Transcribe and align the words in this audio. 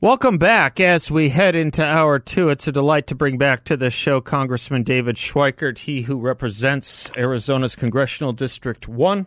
Welcome 0.00 0.38
back 0.38 0.78
as 0.78 1.10
we 1.10 1.30
head 1.30 1.56
into 1.56 1.84
hour 1.84 2.20
two. 2.20 2.50
It's 2.50 2.68
a 2.68 2.72
delight 2.72 3.08
to 3.08 3.16
bring 3.16 3.36
back 3.36 3.64
to 3.64 3.76
the 3.76 3.90
show 3.90 4.20
Congressman 4.20 4.84
David 4.84 5.16
Schweikert, 5.16 5.78
he 5.78 6.02
who 6.02 6.20
represents 6.20 7.10
Arizona's 7.16 7.74
Congressional 7.74 8.32
District 8.32 8.86
1. 8.86 9.26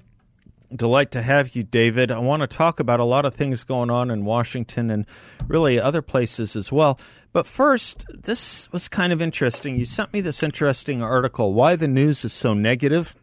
Delight 0.74 1.12
to 1.12 1.24
have 1.24 1.58
you, 1.58 1.64
David. 1.64 2.10
I 2.10 2.20
want 2.20 2.40
to 2.40 2.48
talk 2.48 2.80
about 2.80 3.02
a 3.02 3.04
lot 3.04 3.26
of 3.26 3.36
things 3.36 3.66
going 3.66 3.90
on 3.90 4.10
in 4.10 4.24
Washington 4.24 4.90
and 4.90 5.06
really 5.46 5.78
other 5.78 6.02
places 6.02 6.56
as 6.56 6.72
well. 6.72 6.98
But 7.34 7.48
first, 7.48 8.06
this 8.10 8.72
was 8.72 8.88
kind 8.88 9.12
of 9.12 9.22
interesting. 9.22 9.78
You 9.78 9.84
sent 9.84 10.14
me 10.14 10.22
this 10.22 10.42
interesting 10.42 11.04
article, 11.04 11.54
Why 11.54 11.76
the 11.76 11.90
News 11.90 12.24
is 12.24 12.32
So 12.32 12.54
Negative 12.54 13.14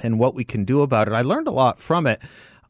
and 0.00 0.18
What 0.18 0.34
We 0.34 0.44
Can 0.44 0.66
Do 0.66 0.82
About 0.82 1.08
It. 1.08 1.14
I 1.14 1.22
learned 1.22 1.48
a 1.48 1.50
lot 1.50 1.78
from 1.78 2.06
it. 2.06 2.20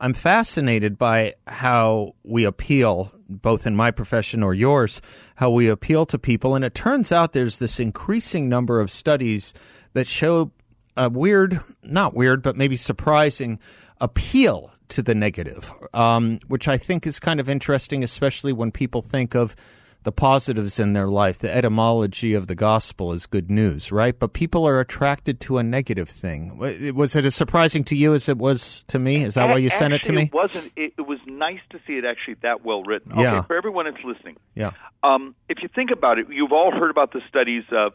I'm 0.01 0.15
fascinated 0.15 0.99
by 0.99 1.35
how 1.49 2.15
we 2.23 2.45
appeal, 2.45 3.11
both 3.29 3.67
in 3.67 3.77
my 3.77 3.91
profession 3.91 4.43
or 4.43 4.55
yours, 4.55 5.01
how 5.37 5.51
we 5.51 5.69
appeal 5.69 6.07
to 6.07 6.19
people. 6.19 6.55
And 6.55 6.65
it 6.65 6.75
turns 6.75 7.13
out 7.13 7.33
there's 7.33 7.59
this 7.59 7.79
increasing 7.79 8.49
number 8.49 8.81
of 8.81 8.91
studies 8.91 9.53
that 9.93 10.07
show 10.07 10.53
a 10.97 11.09
weird, 11.09 11.61
not 11.83 12.15
weird, 12.15 12.43
but 12.43 12.57
maybe 12.57 12.77
surprising 12.77 13.59
appeal 14.01 14.73
to 14.89 15.03
the 15.03 15.15
negative, 15.15 15.73
um, 15.95 16.39
which 16.49 16.67
I 16.67 16.77
think 16.77 17.07
is 17.07 17.21
kind 17.21 17.41
of 17.41 17.49
interesting, 17.49 18.03
especially 18.03 18.53
when 18.53 18.73
people 18.73 19.03
think 19.03 19.35
of 19.35 19.55
the 20.05 20.13
positives 20.13 20.79
in 20.79 20.93
their 20.93 21.09
life. 21.09 21.39
The 21.39 21.55
etymology 21.55 22.35
of 22.35 22.47
the 22.47 22.55
gospel 22.55 23.13
is 23.13 23.27
good 23.27 23.51
news, 23.51 23.91
right? 23.91 24.19
But 24.19 24.33
people 24.33 24.67
are 24.67 24.81
attracted 24.81 25.41
to 25.41 25.59
a 25.59 25.63
negative 25.63 26.09
thing. 26.09 26.57
Was 26.95 27.17
it 27.17 27.25
as 27.25 27.35
surprising 27.35 27.85
to 27.85 27.97
you 27.97 28.15
as 28.15 28.29
it 28.29 28.39
was 28.39 28.85
to 28.89 28.99
me? 28.99 29.25
Is 29.25 29.35
that 29.35 29.49
why 29.49 29.59
you 29.59 29.67
actually, 29.67 29.79
sent 29.79 29.95
it 29.95 30.03
to 30.05 30.13
me? 30.13 30.23
It 30.25 30.33
wasn't. 30.33 30.73
It, 30.77 30.95
it, 30.97 31.07
was 31.07 31.19
nice 31.27 31.61
to 31.71 31.81
see 31.87 31.95
it 31.95 32.05
actually 32.05 32.35
that 32.43 32.65
well 32.65 32.83
written. 32.83 33.13
Okay, 33.13 33.23
Yeah. 33.23 33.43
for 33.43 33.57
everyone 33.57 33.87
that's 33.87 34.05
listening. 34.05 34.37
Yeah. 34.55 34.71
Um, 35.03 35.35
if 35.49 35.59
you 35.63 35.69
think 35.69 35.91
about 35.91 36.19
it, 36.19 36.27
you've 36.31 36.53
all 36.53 36.71
heard 36.71 36.91
about 36.91 37.13
the 37.13 37.21
studies 37.29 37.65
of 37.73 37.93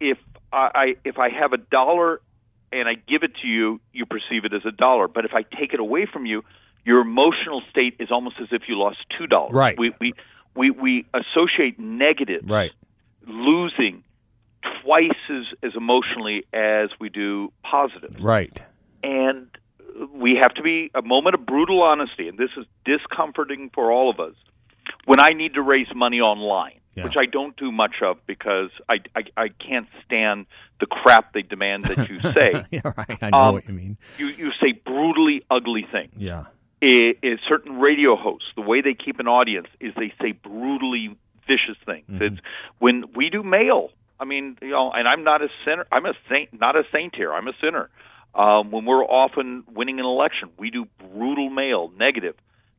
if 0.00 0.18
I, 0.52 0.70
I 0.74 0.94
if 1.04 1.18
I 1.18 1.30
have 1.30 1.52
a 1.52 1.58
dollar 1.58 2.20
and 2.70 2.88
I 2.88 2.94
give 2.94 3.22
it 3.22 3.32
to 3.42 3.48
you, 3.48 3.80
you 3.92 4.04
perceive 4.06 4.44
it 4.44 4.52
as 4.52 4.64
a 4.66 4.72
dollar. 4.72 5.08
But 5.08 5.24
if 5.24 5.32
I 5.34 5.42
take 5.42 5.72
it 5.72 5.80
away 5.80 6.06
from 6.06 6.26
you, 6.26 6.44
your 6.84 7.00
emotional 7.00 7.62
state 7.70 7.96
is 7.98 8.10
almost 8.10 8.36
as 8.40 8.48
if 8.50 8.62
you 8.68 8.78
lost 8.78 8.98
two 9.16 9.26
dollars. 9.26 9.54
Right. 9.54 9.78
We 9.78 9.92
we 10.00 10.12
we 10.58 10.70
we 10.70 11.06
associate 11.14 11.78
negatives, 11.78 12.46
Right. 12.48 12.72
losing, 13.26 14.04
twice 14.82 15.20
as 15.30 15.44
as 15.62 15.72
emotionally 15.76 16.44
as 16.52 16.90
we 17.00 17.08
do 17.08 17.52
positives 17.62 18.18
Right. 18.20 18.62
and 19.02 19.46
we 20.12 20.36
have 20.40 20.54
to 20.54 20.62
be 20.62 20.90
a 20.94 21.02
moment 21.02 21.34
of 21.34 21.44
brutal 21.46 21.82
honesty, 21.82 22.28
and 22.28 22.38
this 22.38 22.50
is 22.56 22.66
discomforting 22.84 23.70
for 23.74 23.90
all 23.90 24.10
of 24.10 24.20
us. 24.20 24.34
When 25.06 25.20
I 25.20 25.32
need 25.32 25.54
to 25.54 25.62
raise 25.62 25.88
money 25.94 26.20
online, 26.20 26.78
Yeah. 26.94 27.04
which 27.04 27.16
I 27.16 27.26
don't 27.26 27.56
do 27.56 27.70
much 27.72 27.96
of 28.02 28.18
because 28.26 28.70
I, 28.88 28.96
I 29.16 29.22
I 29.44 29.48
can't 29.48 29.88
stand 30.04 30.46
the 30.80 30.86
crap 30.86 31.32
they 31.32 31.42
demand 31.42 31.84
that 31.84 32.08
you 32.08 32.18
say. 32.38 32.64
yeah, 32.70 32.80
right. 32.96 33.18
I 33.22 33.30
know 33.30 33.38
Um, 33.38 33.54
what 33.54 33.66
you 33.68 33.74
mean. 33.74 33.96
you 34.18 34.26
you 34.28 34.50
say 34.62 34.72
brutally 34.72 35.44
ugly 35.50 35.84
things. 35.90 36.12
Yeah. 36.16 36.44
I 36.82 37.14
is 37.22 37.40
certain 37.48 37.78
radio 37.78 38.16
hosts 38.16 38.48
the 38.54 38.62
way 38.62 38.80
they 38.80 38.94
keep 38.94 39.18
an 39.18 39.26
audience 39.28 39.68
is 39.80 39.92
they 39.96 40.12
say 40.20 40.32
brutally 40.32 41.16
vicious 41.46 41.76
things. 41.84 42.06
Mm-hmm. 42.08 42.22
It's 42.22 42.36
when 42.78 43.04
we 43.14 43.30
do 43.30 43.42
mail. 43.42 43.90
I 44.20 44.24
mean, 44.24 44.58
you 44.60 44.70
know, 44.70 44.90
and 44.90 45.06
I'm 45.06 45.24
not 45.24 45.42
a 45.42 45.48
sinner. 45.64 45.86
I'm 45.92 46.04
a 46.04 46.14
saint, 46.28 46.58
not 46.58 46.76
a 46.76 46.82
saint 46.92 47.14
here. 47.14 47.32
I'm 47.32 47.46
a 47.48 47.52
sinner. 47.60 47.88
Um, 48.34 48.70
when 48.70 48.84
we're 48.84 49.04
often 49.04 49.64
winning 49.72 49.98
an 50.00 50.06
election, 50.06 50.50
we 50.58 50.70
do 50.70 50.86
brutal 50.98 51.50
mail, 51.50 51.90
negative, 51.96 52.34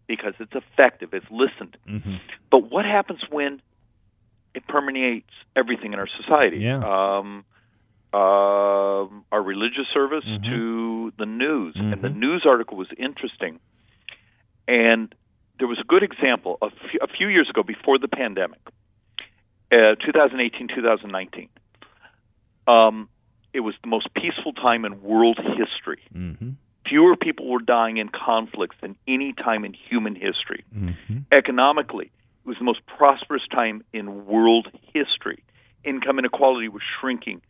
because 0.08 0.34
it's 0.40 0.54
effective. 0.54 1.14
It's 1.14 1.26
listened. 1.32 1.78
Mm-hmm. 1.88 2.16
But 2.52 2.70
what 2.70 2.86
happens 2.86 3.22
when 3.30 3.62
it 4.54 4.68
permeates 4.68 5.32
everything 5.56 5.94
in 5.94 6.00
our 6.00 6.09
society? 6.22 6.59
Yeah. 6.59 6.78
Um, 6.78 7.46
um 8.12 9.24
our 9.32 9.42
religious 9.44 9.88
service 9.94 10.26
Mm-hmm. 10.26 10.50
to 10.50 11.14
the 11.18 11.26
news, 11.26 11.76
and 11.76 12.02
the 12.02 12.09
news 12.09 12.44
article 12.46 12.76
was 12.78 12.88
interesting. 12.98 13.59
And 14.69 15.13
there 15.57 15.68
was 15.68 15.80
a 15.80 15.84
good 15.84 16.03
example 16.03 16.59
a 16.62 16.69
few, 16.69 17.00
a 17.02 17.07
few 17.07 17.28
years 17.28 17.50
ago, 17.50 17.63
before 17.63 17.97
the 17.97 18.07
pandemic, 18.07 18.59
uh, 19.72 19.96
2018, 20.06 20.68
2019. 20.68 21.50
Um, 22.68 23.09
it 23.52 23.62
was 23.62 23.74
the 23.81 23.90
most 23.90 24.13
peaceful 24.13 24.53
time 24.53 24.85
in 24.85 25.02
world 25.02 25.40
history. 25.40 26.03
Mm-hmm. 26.16 26.52
Fewer 26.88 27.16
people 27.16 27.50
were 27.50 27.62
dying 27.62 27.97
in 27.97 28.09
conflicts 28.09 28.75
than 28.79 28.96
any 29.08 29.34
time 29.34 29.66
in 29.66 29.74
human 29.74 30.13
history. 30.13 30.63
Mm-hmm. 30.75 31.18
Economically, 31.31 32.12
it 32.46 32.47
was 32.47 32.58
the 32.59 32.63
most 32.63 32.81
prosperous 32.85 33.47
time 33.52 33.84
in 33.91 34.28
world 34.28 34.68
history. 34.94 35.44
Income 35.84 36.19
inequality 36.19 36.68
was 36.68 36.84
shrinking. 37.00 37.41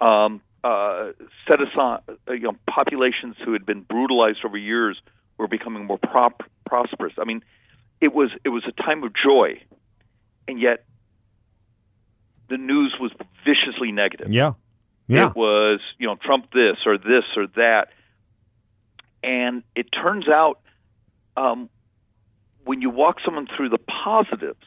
Um, 0.00 0.42
uh, 0.62 1.10
set 1.48 1.60
aside, 1.60 2.00
uh, 2.08 2.32
you 2.32 2.42
know, 2.42 2.56
populations 2.70 3.34
who 3.44 3.52
had 3.52 3.66
been 3.66 3.80
brutalized 3.80 4.44
over 4.44 4.56
years 4.56 5.00
were 5.38 5.48
becoming 5.48 5.86
more 5.86 5.98
prop- 5.98 6.42
prosperous. 6.66 7.14
I 7.18 7.24
mean, 7.24 7.42
it 8.00 8.12
was 8.12 8.30
it 8.44 8.50
was 8.50 8.64
a 8.66 8.72
time 8.82 9.02
of 9.04 9.12
joy, 9.14 9.60
and 10.46 10.60
yet 10.60 10.84
the 12.48 12.56
news 12.56 12.96
was 13.00 13.12
viciously 13.44 13.92
negative. 13.92 14.32
Yeah. 14.32 14.52
Yeah. 15.06 15.28
It 15.28 15.36
was, 15.36 15.80
you 15.98 16.06
know, 16.06 16.16
Trump 16.16 16.52
this 16.52 16.76
or 16.84 16.98
this 16.98 17.24
or 17.36 17.46
that. 17.56 17.88
And 19.22 19.62
it 19.74 19.86
turns 19.90 20.28
out 20.28 20.60
um, 21.36 21.70
when 22.64 22.82
you 22.82 22.90
walk 22.90 23.16
someone 23.24 23.46
through 23.56 23.70
the 23.70 23.78
positives, 23.78 24.64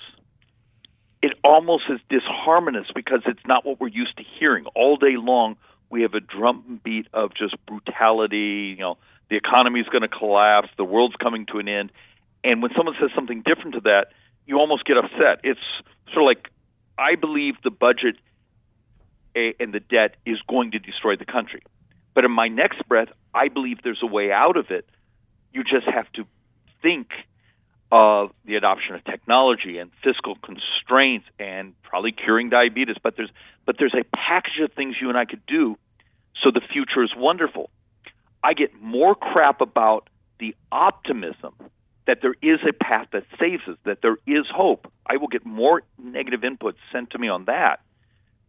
it 1.22 1.34
almost 1.44 1.84
is 1.90 2.00
disharmonious 2.10 2.88
because 2.94 3.22
it's 3.28 3.46
not 3.46 3.66
what 3.66 3.80
we're 3.80 3.88
used 3.88 4.18
to 4.18 4.24
hearing. 4.40 4.66
All 4.76 4.98
day 4.98 5.16
long, 5.18 5.58
we 5.92 6.02
have 6.02 6.16
a 6.16 6.20
drumbeat 6.20 7.08
of 7.14 7.36
just 7.36 7.56
brutality, 7.68 8.74
you 8.76 8.78
know, 8.78 8.98
the 9.32 9.38
economy's 9.38 9.86
going 9.86 10.02
to 10.02 10.10
collapse, 10.10 10.68
the 10.78 10.84
world's 10.84 11.16
coming 11.16 11.46
to 11.48 11.60
an 11.60 11.70
end. 11.70 11.92
And 12.44 12.62
when 12.62 12.72
someone 12.76 12.96
says 13.00 13.12
something 13.16 13.44
different 13.44 13.76
to 13.76 13.82
that, 13.82 14.08
you 14.46 14.58
almost 14.58 14.84
get 14.84 14.98
upset. 14.98 15.40
It's 15.46 15.62
sort 16.14 16.24
of 16.24 16.26
like, 16.26 16.50
I 16.98 17.16
believe 17.16 17.56
the 17.64 17.72
budget 17.72 18.18
eh, 19.34 19.54
and 19.58 19.74
the 19.74 19.80
debt 19.80 20.18
is 20.26 20.38
going 20.50 20.72
to 20.72 20.80
destroy 20.80 21.16
the 21.16 21.26
country. 21.26 21.64
But 22.14 22.26
in 22.26 22.32
my 22.32 22.50
next 22.50 22.86
breath, 22.90 23.08
I 23.34 23.48
believe 23.48 23.78
there's 23.86 24.04
a 24.04 24.08
way 24.08 24.34
out 24.34 24.58
of 24.58 24.70
it. 24.70 24.86
You 25.54 25.64
just 25.64 25.88
have 25.88 26.12
to 26.14 26.26
think 26.82 27.08
of 27.90 28.32
the 28.44 28.56
adoption 28.56 28.96
of 28.96 29.04
technology 29.06 29.78
and 29.78 29.92
fiscal 30.04 30.36
constraints 30.44 31.26
and 31.40 31.74
probably 31.84 32.12
curing 32.12 32.50
diabetes. 32.50 32.98
But 33.02 33.16
there's 33.16 33.32
but 33.66 33.78
there's 33.80 33.94
a 33.94 34.04
package 34.14 34.60
of 34.62 34.74
things 34.74 34.96
you 35.00 35.08
and 35.08 35.18
I 35.18 35.24
could 35.24 35.46
do 35.46 35.78
so 36.44 36.52
the 36.52 36.62
future 36.62 37.04
is 37.04 37.12
wonderful. 37.16 37.70
I 38.44 38.54
get 38.54 38.82
more 38.82 39.16
crap 39.16 39.62
about 39.62 40.10
the 40.40 40.56
optimism 40.72 41.54
that 42.08 42.20
there 42.22 42.36
is 42.42 42.60
a 42.68 42.74
path 42.74 43.08
that 43.14 43.24
saves 43.40 43.62
us, 43.68 43.78
that 43.86 44.02
there 44.02 44.18
is 44.26 44.46
hope. 44.54 44.92
I 45.06 45.18
will 45.18 45.28
get 45.28 45.46
more 45.46 45.84
negative 46.02 46.44
input 46.44 46.76
sent 46.92 47.12
to 47.12 47.20
me 47.20 47.30
on 47.30 47.46
that 47.46 47.82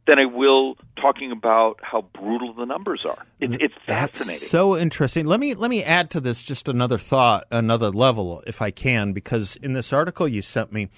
than 0.06 0.18
I 0.18 0.24
will 0.24 0.76
talking 0.96 1.30
about 1.30 1.78
how 1.82 2.02
brutal 2.02 2.54
the 2.54 2.64
numbers 2.64 3.04
are. 3.04 3.24
It, 3.40 3.52
it's 3.60 3.74
fascinating. 3.86 4.40
That's 4.40 4.50
so 4.50 4.76
interesting. 4.76 5.26
Let 5.26 5.38
me 5.38 5.54
let 5.54 5.70
me 5.70 5.84
add 5.84 6.10
to 6.10 6.20
this 6.20 6.42
just 6.42 6.68
another 6.68 6.98
thought, 6.98 7.44
another 7.50 7.90
level, 7.90 8.42
if 8.46 8.60
I 8.60 8.70
can, 8.70 9.12
because 9.12 9.56
in 9.56 9.74
this 9.74 9.92
article 9.92 10.26
you 10.26 10.42
sent 10.42 10.72
me, 10.72 10.88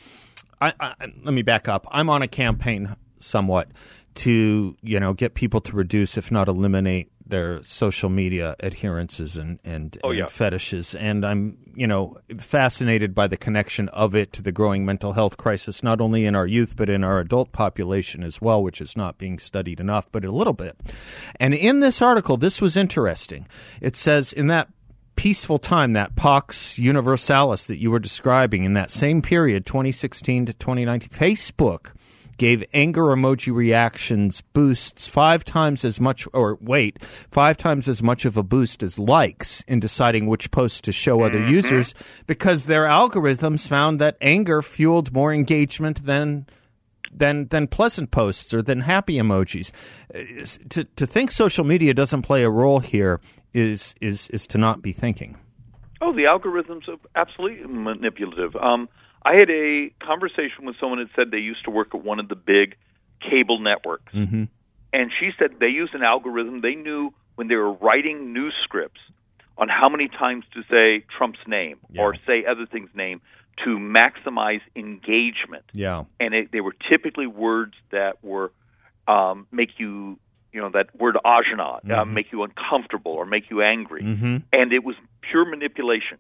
I, 0.61 0.73
I, 0.81 0.95
let 1.23 1.35
me 1.35 1.43
back 1.43 1.69
up. 1.69 1.87
I'm 1.91 2.09
on 2.09 2.23
a 2.23 2.29
campaign 2.29 2.97
somewhat 3.19 3.69
to 4.15 4.77
you 4.81 5.01
know 5.01 5.13
get 5.13 5.35
people 5.35 5.61
to 5.63 5.77
reduce, 5.77 6.17
if 6.17 6.31
not 6.31 6.49
eliminate, 6.49 7.11
their 7.27 7.63
social 7.65 8.11
media 8.11 8.55
adherences 8.63 9.37
and 9.37 9.59
and, 9.65 9.97
Oh, 10.05 10.11
and 10.11 10.19
yeah. 10.19 10.27
fetishes, 10.27 10.95
and 10.95 11.25
I'm 11.25 11.59
you 11.75 11.87
know 11.87 12.19
fascinated 12.39 13.15
by 13.15 13.27
the 13.27 13.37
connection 13.37 13.89
of 13.91 14.15
it 14.15 14.33
to 14.35 14.43
the 14.43 14.53
growing 14.53 14.85
mental 14.85 15.15
health 15.15 15.37
crisis, 15.37 15.83
not 15.83 16.01
only 16.01 16.27
in 16.27 16.35
our 16.35 16.47
youth 16.47 16.77
but 16.77 16.89
in 16.89 17.03
our 17.03 17.21
adult 17.21 17.53
population 17.53 18.23
as 18.23 18.41
well, 18.41 18.63
which 18.63 18.81
is 18.81 18.97
not 18.97 19.19
being 19.19 19.39
studied 19.39 19.81
enough, 19.81 20.07
but 20.13 20.25
a 20.25 20.31
little 20.31 20.53
bit. 20.53 20.77
And 21.41 21.55
in 21.55 21.81
this 21.81 22.03
article, 22.03 22.37
this 22.37 22.61
was 22.61 22.77
interesting. 22.77 23.47
It 23.81 23.97
says 23.97 24.33
in 24.33 24.49
that 24.49 24.69
peaceful 25.17 25.59
time, 25.59 25.93
that 25.93 26.17
Pax 26.17 26.79
Universalis 26.79 27.67
that 27.67 27.79
you 27.79 27.91
were 27.91 28.01
describing 28.01 28.65
in 28.65 28.75
that 28.75 28.91
same 28.91 29.23
period, 29.23 29.65
2016 29.65 30.47
to 30.47 30.53
2019, 30.53 31.09
Facebook 31.11 31.93
gave 32.37 32.65
anger 32.73 33.05
emoji 33.05 33.55
reactions 33.55 34.41
boosts 34.53 35.07
five 35.09 35.45
times 35.45 35.85
as 35.85 36.01
much, 36.01 36.27
or 36.33 36.59
wait, 36.61 37.03
five 37.31 37.57
times 37.57 37.89
as 37.89 38.03
much 38.03 38.25
of 38.25 38.37
a 38.37 38.43
boost 38.43 38.83
as 38.83 38.99
likes 38.99 39.63
in 39.69 39.81
deciding 39.81 40.27
which 40.27 40.51
posts 40.51 40.81
to 40.83 40.93
show 40.93 41.23
other 41.23 41.39
Mm-hmm. 41.41 41.55
users 41.55 41.95
because 42.27 42.67
their 42.67 42.85
algorithms 42.85 43.69
found 43.69 44.01
that 44.01 44.17
anger 44.21 44.63
fueled 44.63 45.13
more 45.13 45.33
engagement 45.33 46.05
than 46.07 46.47
than 47.13 47.47
than 47.49 47.67
pleasant 47.69 48.11
posts 48.11 48.53
or 48.53 48.61
than 48.63 48.81
happy 48.81 49.17
emojis. 49.19 49.71
Uh, 50.15 50.45
To 50.71 50.85
to 50.85 51.07
think 51.07 51.31
social 51.31 51.65
media 51.65 51.95
doesn't 51.95 52.23
play 52.23 52.43
a 52.45 52.51
role 52.51 52.81
here 52.81 53.21
is 53.53 53.95
is 54.01 54.29
is 54.31 54.47
to 54.49 54.59
not 54.59 54.83
be 54.83 54.93
thinking. 54.93 55.37
Oh, 56.01 56.13
the 56.13 56.25
algorithms 56.25 56.89
are 56.89 56.99
absolutely 57.15 57.67
manipulative. 57.67 58.55
Um, 58.57 58.89
I 59.25 59.35
had 59.35 59.51
a 59.51 59.91
conversation 60.05 60.67
with 60.67 60.77
someone 60.79 60.99
that 60.99 61.09
said 61.17 61.31
they 61.31 61.39
used 61.39 61.65
to 61.65 61.71
work 61.71 61.95
at 61.95 62.05
one 62.05 62.21
of 62.21 62.29
the 62.29 62.37
big 62.37 62.77
cable 63.21 63.59
networks, 63.59 64.13
mm-hmm. 64.13 64.45
and 64.93 65.13
she 65.19 65.31
said 65.39 65.53
they 65.61 65.69
used 65.69 65.95
an 65.95 66.03
algorithm. 66.03 66.61
They 66.61 66.75
knew 66.75 67.15
when 67.37 67.49
they 67.49 67.57
were 67.57 67.73
writing 67.73 68.33
news 68.33 68.55
scripts 68.65 69.01
on 69.57 69.69
how 69.69 69.89
many 69.89 70.09
times 70.09 70.45
to 70.53 70.63
say 70.71 71.05
Trump's 71.17 71.39
name 71.47 71.79
or 71.97 72.15
say 72.27 72.45
other 72.45 72.67
things' 72.67 72.91
name 72.95 73.21
to 73.65 73.79
maximize 73.79 74.61
engagement. 74.75 75.65
Yeah. 75.73 76.05
and 76.19 76.35
it, 76.35 76.53
they 76.53 76.61
were 76.61 76.75
typically 76.91 77.27
words 77.27 77.75
that 77.91 78.23
were 78.23 78.53
um, 79.07 79.47
make 79.53 79.79
you 79.79 80.19
you 80.53 80.61
know 80.61 80.71
that 80.73 80.95
word 80.99 81.17
ajna 81.25 81.91
uh, 81.91 82.05
make 82.05 82.33
you 82.33 82.45
uncomfortable 82.45 83.13
or 83.13 83.27
make 83.27 83.51
you 83.51 83.61
angry 83.61 84.03
and 84.53 84.73
it 84.73 84.85
was 84.85 84.95
pure 85.21 85.45
manipulation 85.45 86.17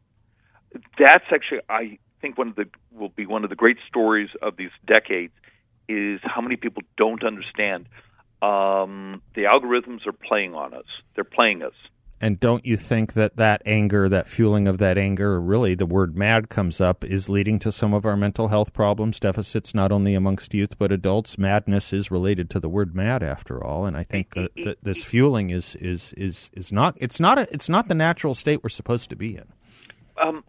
that's 0.98 1.24
actually 1.32 1.60
i 1.68 1.98
think 2.24 2.38
one 2.38 2.48
of 2.48 2.56
the 2.56 2.66
will 2.90 3.10
be 3.10 3.26
one 3.26 3.44
of 3.44 3.50
the 3.50 3.56
great 3.64 3.76
stories 3.86 4.30
of 4.40 4.56
these 4.56 4.74
decades 4.86 5.34
is 5.88 6.20
how 6.22 6.40
many 6.40 6.56
people 6.56 6.82
don't 6.96 7.22
understand 7.22 7.86
um, 8.40 9.20
the 9.34 9.42
algorithms 9.42 10.06
are 10.06 10.12
playing 10.28 10.54
on 10.54 10.72
us 10.72 10.90
they're 11.14 11.32
playing 11.38 11.62
us 11.62 11.74
And 12.20 12.40
don't 12.40 12.64
you 12.64 12.76
think 12.76 13.12
that 13.14 13.36
that 13.36 13.60
anger, 13.66 14.08
that 14.08 14.28
fueling 14.28 14.66
of 14.68 14.78
that 14.78 14.96
anger, 14.96 15.38
really 15.40 15.74
the 15.74 15.84
word 15.84 16.16
mad 16.16 16.48
comes 16.48 16.80
up, 16.80 17.04
is 17.04 17.28
leading 17.28 17.58
to 17.58 17.70
some 17.70 17.92
of 17.92 18.06
our 18.06 18.16
mental 18.16 18.48
health 18.48 18.72
problems, 18.72 19.20
deficits, 19.20 19.74
not 19.74 19.92
only 19.92 20.14
amongst 20.14 20.54
youth 20.54 20.78
but 20.78 20.90
adults? 20.92 21.36
Madness 21.36 21.92
is 21.92 22.10
related 22.10 22.48
to 22.50 22.60
the 22.60 22.68
word 22.68 22.94
mad, 22.94 23.22
after 23.22 23.62
all, 23.62 23.84
and 23.84 23.96
I 23.96 24.04
think 24.04 24.34
that, 24.34 24.52
that 24.64 24.78
this 24.82 25.04
fueling 25.04 25.50
is 25.50 25.76
is 25.76 26.14
is 26.14 26.50
is 26.54 26.72
not 26.72 26.96
it's 26.98 27.20
not 27.20 27.36
a, 27.38 27.44
it's 27.52 27.68
not 27.68 27.88
the 27.88 27.94
natural 27.94 28.34
state 28.34 28.60
we're 28.62 28.70
supposed 28.70 29.10
to 29.10 29.16
be 29.16 29.36
in. 29.36 29.48
um, 30.22 30.44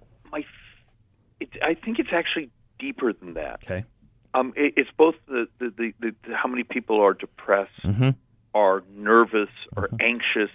it, 1.40 1.50
i 1.64 1.74
think 1.74 2.00
it's 2.00 2.14
actually 2.14 2.50
deeper 2.80 3.14
than 3.14 3.34
that 3.36 3.60
Okay. 3.64 3.86
Um, 4.34 4.52
it, 4.58 4.74
it's 4.76 4.90
both 4.98 5.16
the, 5.28 5.48
the, 5.60 5.70
the, 5.78 5.94
the, 6.02 6.36
how 6.36 6.50
many 6.50 6.64
people 6.64 7.00
are 7.02 7.14
depressed, 7.14 7.72
Mm-hmm. 7.86 8.10
are 8.54 8.84
nervous, 8.94 9.48
or 9.78 9.88
anxious, 10.02 10.50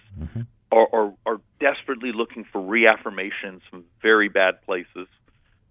or, 0.70 0.86
or 0.88 1.14
are 1.24 1.40
desperately 1.60 2.12
looking 2.12 2.44
for 2.44 2.60
reaffirmations 2.60 3.62
from 3.70 3.84
very 4.02 4.28
bad 4.28 4.60
places, 4.66 5.08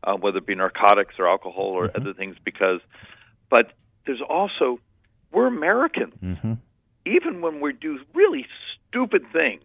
uh, 0.04 0.14
whether 0.16 0.40
it 0.40 0.48
be 0.48 0.56
narcotics 0.56 1.14
or 1.20 1.28
alcohol 1.28 1.66
or 1.66 1.88
Mm-hmm. 1.90 2.02
other 2.02 2.14
things. 2.16 2.36
Because, 2.44 2.80
but 3.52 3.74
there's 4.08 4.22
also 4.28 4.80
we're 5.32 5.46
Americans. 5.46 6.16
Mm-hmm. 6.24 6.54
Even 7.06 7.42
when 7.42 7.62
we 7.62 7.74
do 7.74 8.00
really 8.16 8.48
stupid 8.90 9.22
things 9.32 9.62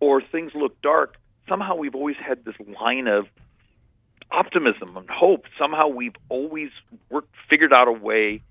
or 0.00 0.20
things 0.20 0.50
look 0.56 0.82
dark, 0.82 1.14
somehow 1.48 1.76
we've 1.76 1.94
always 1.94 2.16
had 2.16 2.44
this 2.44 2.56
line 2.80 3.06
of 3.06 3.26
optimism 4.30 4.96
and 4.96 5.08
hope. 5.08 5.44
Somehow 5.58 5.88
we've 5.88 6.16
always 6.28 6.70
worked, 7.10 7.34
figured 7.48 7.72
out 7.72 7.88
a 7.88 7.92
way 7.92 8.42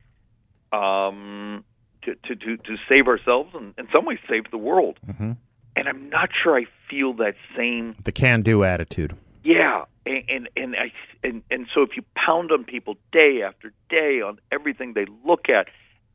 um, 0.71 1.63
to, 2.03 2.15
to, 2.15 2.35
to, 2.35 2.57
to 2.57 2.77
save 2.89 3.07
ourselves 3.07 3.53
and 3.53 3.73
in 3.77 3.87
some 3.91 4.05
ways 4.05 4.19
save 4.29 4.49
the 4.51 4.57
world. 4.57 4.99
Mm-hmm. 5.07 5.33
And 5.75 5.87
I'm 5.87 6.09
not 6.09 6.29
sure 6.43 6.57
I 6.57 6.65
feel 6.89 7.13
that 7.13 7.35
same. 7.55 7.95
The 8.03 8.11
can-do 8.11 8.63
attitude. 8.63 9.15
Yeah, 9.43 9.85
and 10.05 10.23
and 10.27 10.49
and 10.57 10.75
I 10.75 10.91
and 11.23 11.43
and 11.49 11.67
so 11.73 11.81
if 11.83 11.95
you 11.95 12.03
pound 12.15 12.51
on 12.51 12.63
people 12.63 12.97
day 13.11 13.43
after 13.43 13.71
day 13.89 14.19
on 14.21 14.39
everything 14.51 14.93
they 14.93 15.05
look 15.23 15.47
at, 15.49 15.67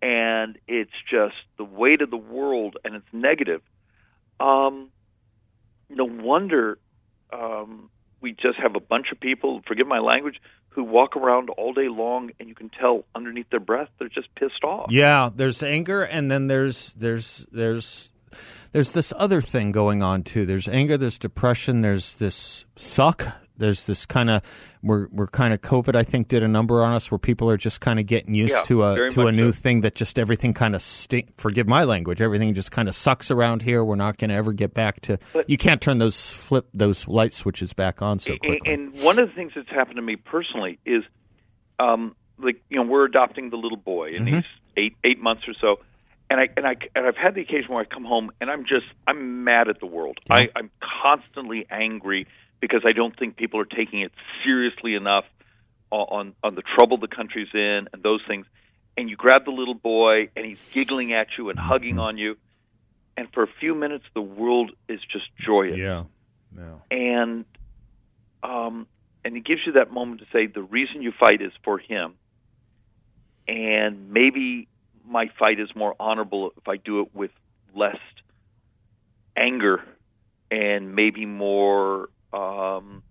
and 0.02 0.58
it's 0.66 0.92
just 1.08 1.36
the 1.56 1.64
weight 1.64 2.02
of 2.02 2.10
the 2.10 2.16
world 2.16 2.76
and 2.84 2.94
it's 2.94 3.06
negative. 3.12 3.62
Um, 4.40 4.90
no 5.88 6.04
wonder 6.04 6.78
um, 7.32 7.88
we 8.22 8.32
just 8.32 8.58
have 8.58 8.76
a 8.76 8.80
bunch 8.80 9.06
of 9.12 9.20
people. 9.20 9.62
Forgive 9.66 9.86
my 9.86 9.98
language. 9.98 10.40
Who 10.70 10.84
walk 10.84 11.16
around 11.16 11.50
all 11.50 11.74
day 11.74 11.88
long, 11.88 12.30
and 12.40 12.48
you 12.48 12.54
can 12.54 12.70
tell 12.70 13.04
underneath 13.14 13.50
their 13.50 13.60
breath 13.60 13.90
they're 13.98 14.08
just 14.08 14.34
pissed 14.36 14.64
off. 14.64 14.90
Yeah, 14.90 15.28
there's 15.34 15.62
anger, 15.62 16.02
and 16.02 16.30
then 16.30 16.46
there's 16.46 16.94
there's 16.94 17.46
there's 17.52 18.10
there's 18.72 18.92
this 18.92 19.12
other 19.18 19.42
thing 19.42 19.70
going 19.70 20.02
on 20.02 20.22
too. 20.22 20.46
There's 20.46 20.68
anger, 20.68 20.96
there's 20.96 21.18
depression, 21.18 21.82
there's 21.82 22.14
this 22.14 22.64
suck. 22.74 23.26
There's 23.62 23.84
this 23.86 24.04
kind 24.04 24.28
of 24.28 24.42
we're 24.82 25.06
we're 25.12 25.28
kind 25.28 25.54
of 25.54 25.62
COVID. 25.62 25.94
I 25.96 26.02
think 26.02 26.28
did 26.28 26.42
a 26.42 26.48
number 26.48 26.82
on 26.82 26.92
us 26.92 27.10
where 27.10 27.18
people 27.18 27.48
are 27.48 27.56
just 27.56 27.80
kind 27.80 27.98
of 28.00 28.06
getting 28.06 28.34
used 28.34 28.52
Yeah, 28.52 28.62
to 28.62 28.82
a 28.84 29.10
to 29.10 29.26
a 29.28 29.32
new 29.32 29.52
so. 29.52 29.60
thing 29.62 29.80
that 29.82 29.94
just 29.94 30.18
everything 30.18 30.52
kind 30.52 30.74
of 30.74 30.82
stink. 30.82 31.36
Forgive 31.38 31.66
my 31.68 31.84
language. 31.84 32.20
Everything 32.20 32.52
just 32.54 32.72
kind 32.72 32.88
of 32.88 32.94
sucks 32.94 33.30
around 33.30 33.62
here. 33.62 33.84
We're 33.84 33.96
not 33.96 34.18
going 34.18 34.30
to 34.30 34.34
ever 34.36 34.52
get 34.52 34.74
back 34.74 35.00
to. 35.02 35.18
you 35.46 35.56
can't 35.56 35.80
turn 35.80 35.98
those 35.98 36.30
flip 36.30 36.66
those 36.74 37.06
light 37.08 37.32
switches 37.32 37.72
back 37.72 38.02
on 38.02 38.18
so 38.18 38.36
quickly. 38.36 38.72
And 38.72 39.00
one 39.00 39.18
of 39.18 39.28
the 39.28 39.34
things 39.34 39.52
that's 39.54 39.68
happened 39.70 39.96
to 39.96 40.02
me 40.02 40.16
personally 40.16 40.78
is, 40.84 41.04
um, 41.78 42.14
like 42.38 42.60
you 42.68 42.76
know, 42.76 42.82
we're 42.90 43.04
adopting 43.04 43.50
the 43.50 43.56
little 43.56 43.78
boy, 43.78 44.16
and 44.16 44.28
he's 44.28 44.44
eight 44.76 44.96
eight 45.04 45.20
months 45.20 45.42
or 45.46 45.54
so, 45.54 45.78
and 46.28 46.40
I 46.40 46.48
and 46.56 46.66
I 46.66 46.74
and 46.96 47.06
I've 47.06 47.16
had 47.16 47.34
the 47.36 47.40
occasion 47.42 47.72
where 47.72 47.82
I 47.82 47.84
come 47.84 48.04
home 48.04 48.32
and 48.40 48.50
I'm 48.50 48.64
just 48.64 48.86
I'm 49.06 49.44
mad 49.44 49.68
at 49.68 49.78
the 49.78 49.86
world. 49.86 50.18
I, 50.28 50.48
I'm 50.56 50.70
constantly 51.02 51.66
angry 51.70 52.26
because 52.62 52.82
I 52.86 52.92
don't 52.92 53.14
think 53.18 53.36
people 53.36 53.60
are 53.60 53.66
taking 53.66 54.00
it 54.00 54.12
seriously 54.42 54.94
enough 54.94 55.24
on 55.90 56.34
on 56.42 56.54
the 56.54 56.62
trouble 56.62 56.96
the 56.96 57.08
country's 57.08 57.48
in 57.52 57.88
and 57.92 58.02
those 58.02 58.22
things. 58.26 58.46
And 58.96 59.10
you 59.10 59.16
grab 59.16 59.44
the 59.44 59.50
little 59.50 59.74
boy, 59.74 60.28
and 60.36 60.46
he's 60.46 60.62
giggling 60.70 61.12
at 61.12 61.28
you 61.36 61.50
and 61.50 61.58
hugging 61.58 61.98
on 61.98 62.18
you, 62.18 62.36
and 63.16 63.26
for 63.32 63.42
a 63.42 63.48
few 63.60 63.74
minutes, 63.74 64.04
the 64.14 64.22
world 64.22 64.70
is 64.86 65.00
just 65.10 65.24
joyous 65.44 65.78
yeah, 65.78 66.04
yeah. 66.56 66.74
and 66.90 67.44
um, 68.42 68.86
and 69.24 69.36
it 69.36 69.44
gives 69.44 69.62
you 69.66 69.72
that 69.72 69.90
moment 69.90 70.20
to 70.20 70.26
say 70.32 70.46
the 70.46 70.62
reason 70.62 71.02
you 71.02 71.12
fight 71.18 71.42
is 71.42 71.52
for 71.64 71.78
him, 71.78 72.14
and 73.48 74.10
maybe 74.10 74.68
my 75.06 75.30
fight 75.38 75.58
is 75.58 75.74
more 75.74 75.94
honorable 75.98 76.52
if 76.56 76.68
I 76.68 76.76
do 76.76 77.00
it 77.00 77.14
with 77.14 77.32
less 77.74 77.98
anger 79.36 79.82
and 80.50 80.94
maybe 80.94 81.26
more. 81.26 82.08
Um, 82.32 83.02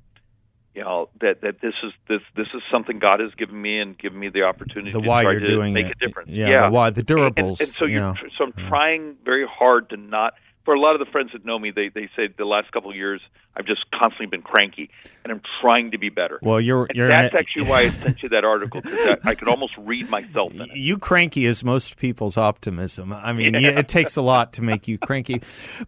you 0.73 0.81
know 0.83 1.09
that 1.19 1.41
that 1.41 1.59
this 1.61 1.73
is 1.83 1.91
this 2.07 2.21
this 2.35 2.47
is 2.53 2.61
something 2.71 2.99
God 2.99 3.19
has 3.19 3.31
given 3.37 3.61
me 3.61 3.79
and 3.79 3.97
given 3.97 4.17
me 4.19 4.29
the 4.29 4.43
opportunity 4.43 4.91
The 4.91 5.01
to 5.01 5.07
why 5.07 5.23
you're 5.23 5.39
to 5.39 5.47
doing 5.47 5.73
make 5.73 5.87
it. 5.87 5.97
a 6.01 6.07
difference. 6.07 6.29
Yeah, 6.29 6.49
yeah. 6.49 6.65
the 6.67 6.71
why, 6.71 6.89
the 6.91 7.01
And- 7.01 7.09
and- 7.09 7.35
durables, 7.35 7.59
And, 7.59 7.69
so 7.69 7.85
you 7.85 7.93
you're 7.95 8.01
know. 8.01 8.13
so 8.37 8.45
I'm 8.45 8.53
trying 8.69 9.15
very 9.25 9.45
hard 9.45 9.89
to 9.89 9.97
not. 9.97 10.33
For 10.63 10.75
a 10.75 10.79
lot 10.79 10.93
of 10.93 10.99
the 11.03 11.11
friends 11.11 11.31
that 11.33 11.43
know 11.43 11.57
me, 11.57 11.71
they 11.71 11.89
they 11.89 12.07
say 12.15 12.27
the 12.37 12.45
last 12.45 12.71
couple 12.71 12.91
of 12.91 12.95
years 12.95 13.19
I've 13.55 13.65
just 13.65 13.81
constantly 13.91 14.27
been 14.27 14.43
cranky, 14.43 14.89
and 15.23 15.33
I'm 15.33 15.41
trying 15.59 15.91
to 15.91 15.97
be 15.97 16.09
better. 16.09 16.37
Well, 16.43 16.61
you're 16.61 16.87
you're 16.93 17.07
that's 17.07 17.33
an- 17.33 17.39
actually 17.39 17.63
why 17.67 17.79
I 17.81 17.89
sent 17.89 18.21
you 18.23 18.29
that 18.29 18.45
article 18.45 18.79
because 18.81 19.17
I, 19.23 19.31
I 19.31 19.35
could 19.35 19.47
almost 19.47 19.73
read 19.77 20.09
myself 20.09 20.53
in 20.53 20.61
it. 20.61 20.69
you 20.75 20.97
cranky 20.99 21.45
is 21.45 21.63
most 21.63 21.97
people's 21.97 22.37
optimism. 22.37 23.11
I 23.11 23.33
mean, 23.33 23.55
you- 23.55 23.69
it 23.69 23.87
takes 23.87 24.15
a 24.17 24.21
lot 24.21 24.53
to 24.53 24.61
make 24.61 24.87
you 24.87 24.97
cranky. 24.99 25.41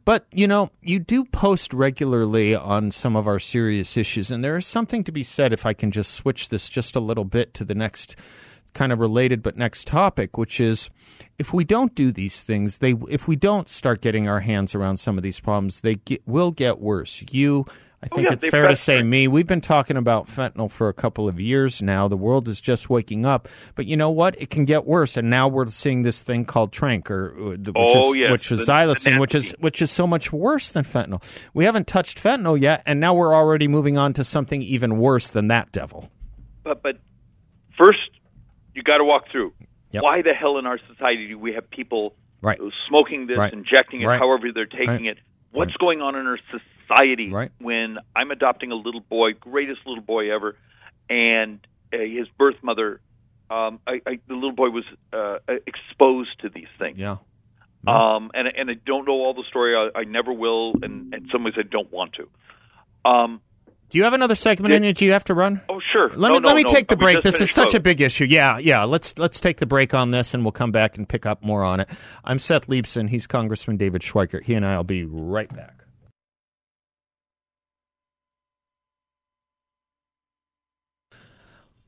But, 0.06 0.26
you 0.32 0.48
know, 0.48 0.72
you 0.82 0.98
do 1.00 1.24
post 1.26 1.72
regularly 1.74 2.56
on 2.56 2.90
some 2.92 3.16
of 3.16 3.28
our 3.28 3.40
serious 3.40 3.96
issues, 3.96 4.32
and 4.32 4.44
there 4.44 4.58
is 4.58 4.66
something 4.66 5.04
to 5.04 5.12
be 5.12 5.24
said 5.24 5.54
if 5.54 5.66
I 5.66 5.74
can 5.74 5.92
just 5.92 6.12
switch 6.12 6.50
this 6.50 6.68
just 6.68 6.96
a 6.96 7.00
little 7.00 7.26
bit 7.26 7.54
to 7.54 7.64
the 7.64 7.76
next 7.76 8.16
kind 8.74 8.92
of 8.92 9.00
related 9.00 9.42
but 9.44 9.56
next 9.58 9.88
topic, 9.88 10.38
which 10.38 10.60
is 10.60 10.90
if 11.38 11.54
we 11.54 11.64
don't 11.64 11.96
do 11.96 12.12
these 12.12 12.44
things, 12.44 12.80
they 12.80 12.96
if 13.10 13.28
we 13.28 13.36
don't 13.36 13.70
start 13.70 14.02
getting 14.02 14.28
our 14.28 14.42
hands 14.42 14.76
around 14.76 14.98
some 14.98 15.18
of 15.18 15.24
these 15.24 15.40
problems, 15.40 15.82
they 15.82 15.96
get, 15.96 16.22
will 16.28 16.52
get 16.52 16.80
worse. 16.80 17.24
You 17.32 17.66
I 18.02 18.08
think 18.08 18.28
yeah, 18.28 18.34
it's 18.34 18.50
fair 18.50 18.68
to 18.68 18.76
say 18.76 19.02
me. 19.02 19.30
We've 19.30 19.48
been 19.48 19.62
talking 19.62 19.96
about 19.96 20.28
fentanyl 20.28 20.70
for 20.70 20.90
a 20.90 20.94
couple 20.94 21.30
of 21.30 21.40
years 21.40 21.82
now. 21.82 22.10
The 22.10 22.18
world 22.18 22.50
is 22.50 22.60
just 22.60 22.90
waking 22.90 23.26
up. 23.26 23.48
But 23.76 23.86
you 23.86 23.96
know 23.96 24.10
what? 24.10 24.36
It 24.42 24.50
can 24.50 24.66
get 24.66 24.86
worse. 24.86 25.16
And 25.16 25.30
now 25.30 25.48
we're 25.48 25.70
seeing 25.70 26.02
this 26.02 26.22
thing 26.22 26.44
called 26.44 26.74
Tranq, 26.74 27.10
or 27.10 27.32
uh, 27.34 27.50
which 27.52 27.72
Oh, 27.78 28.12
is 28.12 28.18
yes, 28.18 28.32
which 28.34 28.52
is 28.52 28.60
the- 28.60 28.66
the 28.66 28.72
xylazine, 28.74 29.20
which 29.22 29.34
is 29.34 29.56
which 29.60 29.82
is 29.82 29.90
so 29.90 30.06
much 30.06 30.34
worse 30.34 30.70
than 30.70 30.84
fentanyl. 30.84 31.24
We 31.54 31.64
haven't 31.64 31.88
touched 31.88 32.22
fentanyl 32.22 32.60
yet, 32.60 32.84
and 32.86 33.00
now 33.00 33.14
we're 33.14 33.34
already 33.34 33.70
moving 33.70 33.98
on 33.98 34.12
to 34.14 34.26
something 34.26 34.62
even 34.62 34.98
worse 34.98 35.30
than 35.30 35.48
that 35.48 35.72
devil. 35.72 36.12
But 36.66 36.84
but 36.84 36.98
first, 37.78 38.00
you 38.76 38.84
got 38.84 38.98
to 38.98 39.04
walk 39.04 39.26
through. 39.32 39.54
Yep. 39.92 40.04
Why 40.04 40.22
the 40.22 40.34
hell 40.34 40.58
in 40.58 40.66
our 40.66 40.80
society 40.88 41.28
do 41.28 41.38
we 41.40 41.54
have 41.54 41.70
people 41.70 42.16
Right. 42.42 42.60
smoking 42.90 43.28
this, 43.28 43.38
Right. 43.38 43.54
injecting 43.54 44.02
it, 44.02 44.06
Right. 44.08 44.20
however 44.20 44.52
they're 44.52 44.66
taking 44.66 45.06
it? 45.06 45.18
What's 45.52 45.74
going 45.78 46.02
on 46.02 46.16
in 46.16 46.26
our 46.28 46.40
society 46.52 47.32
when 47.60 48.00
I'm 48.16 48.32
adopting 48.32 48.72
a 48.72 48.76
little 48.76 49.00
boy, 49.02 49.34
greatest 49.34 49.86
little 49.86 50.04
boy 50.04 50.34
ever, 50.34 50.58
and 51.10 51.60
uh, 51.94 51.98
his 52.00 52.28
birth 52.38 52.58
mother, 52.64 53.00
um, 53.50 53.80
I, 53.88 54.02
I, 54.06 54.20
the 54.28 54.34
little 54.34 54.52
boy 54.52 54.70
was 54.72 54.84
uh, 55.14 55.38
exposed 55.68 56.40
to 56.42 56.50
these 56.50 56.68
things. 56.80 56.98
Yeah. 56.98 57.18
Um, 57.86 58.32
and 58.34 58.48
and 58.48 58.70
I 58.72 58.76
don't 58.86 59.06
know 59.06 59.14
all 59.14 59.34
the 59.34 59.44
story. 59.44 59.76
I, 59.76 60.00
I 60.00 60.04
never 60.06 60.34
will, 60.34 60.74
and 60.82 61.14
in 61.14 61.30
some 61.32 61.44
ways 61.44 61.54
I 61.58 61.64
don't 61.64 61.92
want 61.92 62.14
to. 62.14 62.30
Um, 63.10 63.42
Do 63.94 64.00
you 64.00 64.06
have 64.06 64.14
another 64.14 64.34
segment 64.34 64.74
in 64.74 64.84
it 64.84 64.98
Do 64.98 65.06
you 65.06 65.12
have 65.12 65.24
to 65.26 65.36
run? 65.36 65.62
oh 65.70 65.80
sure. 65.92 66.10
Let 66.16 66.30
No, 66.30 66.34
me 66.34 66.40
no, 66.40 66.48
let 66.48 66.56
me 66.56 66.64
no. 66.64 66.70
take 66.74 66.88
the 66.88 66.98
break. 66.98 67.22
This 67.22 67.40
is 67.40 67.52
such 67.52 67.76
a 67.76 67.80
big 67.80 68.02
issue. 68.02 68.26
Yeah, 68.26 68.58
yeah. 68.58 68.86
Let's 68.86 69.16
let's 69.20 69.40
take 69.40 69.58
the 69.58 69.68
break 69.68 69.94
on 69.94 70.10
this, 70.10 70.34
and 70.34 70.44
we'll 70.44 70.52
come 70.52 70.72
back 70.72 70.98
and 70.98 71.08
pick 71.08 71.28
up 71.28 71.44
more 71.44 71.64
on 71.64 71.80
it. 71.80 71.88
I'm 72.26 72.40
Seth 72.40 72.66
Leibsohn. 72.66 73.08
He's 73.10 73.28
Congressman 73.28 73.78
David 73.78 74.02
Schweikert. 74.02 74.46
He 74.46 74.56
and 74.56 74.66
I 74.66 74.78
will 74.78 74.84
be 74.84 75.04
right 75.06 75.48
back. 75.56 75.83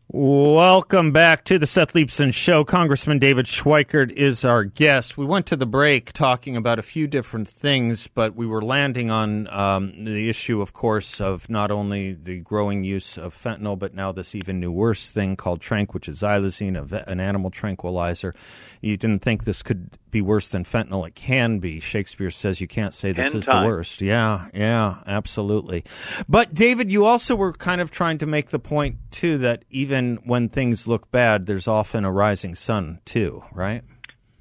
Welcome 0.07 1.11
back 1.11 1.45
to 1.45 1.57
the 1.57 1.65
Seth 1.65 1.93
Leibsohn 1.93 2.31
Show. 2.31 2.63
Congressman 2.63 3.17
David 3.17 3.47
Schweikert 3.47 4.11
is 4.11 4.45
our 4.45 4.63
guest. 4.63 5.17
We 5.17 5.25
went 5.25 5.47
to 5.47 5.55
the 5.55 5.65
break 5.65 6.13
talking 6.13 6.55
about 6.55 6.77
a 6.77 6.83
few 6.83 7.07
different 7.07 7.49
things, 7.49 8.05
but 8.05 8.35
we 8.35 8.45
were 8.45 8.61
landing 8.61 9.09
on 9.09 9.47
um, 9.47 10.05
the 10.05 10.29
issue, 10.29 10.61
of 10.61 10.73
course, 10.73 11.19
of 11.19 11.49
not 11.49 11.71
only 11.71 12.13
the 12.13 12.39
growing 12.39 12.83
use 12.83 13.17
of 13.17 13.33
fentanyl, 13.33 13.79
but 13.79 13.95
now 13.95 14.11
this 14.11 14.35
even 14.35 14.59
new 14.59 14.71
worse 14.71 15.09
thing 15.09 15.35
called 15.35 15.59
tranq, 15.59 15.95
which 15.95 16.07
is 16.07 16.21
xylazine, 16.21 16.77
an 17.07 17.19
animal 17.19 17.49
tranquilizer. 17.49 18.35
You 18.81 18.97
didn't 18.97 19.23
think 19.23 19.43
this 19.43 19.63
could 19.63 19.89
be 20.11 20.21
worse 20.21 20.47
than 20.47 20.63
fentanyl. 20.63 21.05
It 21.05 21.15
can 21.15 21.59
be. 21.59 21.81
Shakespeare 21.81 22.31
says 22.31 22.61
you 22.61 22.67
can't 22.67 22.93
say 22.93 23.11
this 23.11 23.31
Ten 23.31 23.37
is 23.37 23.45
the 23.47 23.63
worst. 23.65 24.01
Yeah, 24.01 24.49
yeah, 24.53 25.01
absolutely. 25.05 25.83
But 26.29 26.53
David, 26.53 26.89
you 26.89 27.03
also 27.03 27.35
were 27.35 27.51
kind 27.51 27.81
of 27.81 27.91
trying 27.91 28.19
to 28.19 28.25
make 28.25 28.51
the 28.51 28.59
point 28.59 28.97
too 29.11 29.39
that 29.39 29.65
even 29.71 30.04
when 30.25 30.49
things 30.49 30.87
look 30.87 31.11
bad, 31.11 31.45
there's 31.45 31.67
often 31.67 32.05
a 32.05 32.11
rising 32.11 32.55
sun 32.55 32.99
too, 33.05 33.43
right? 33.51 33.83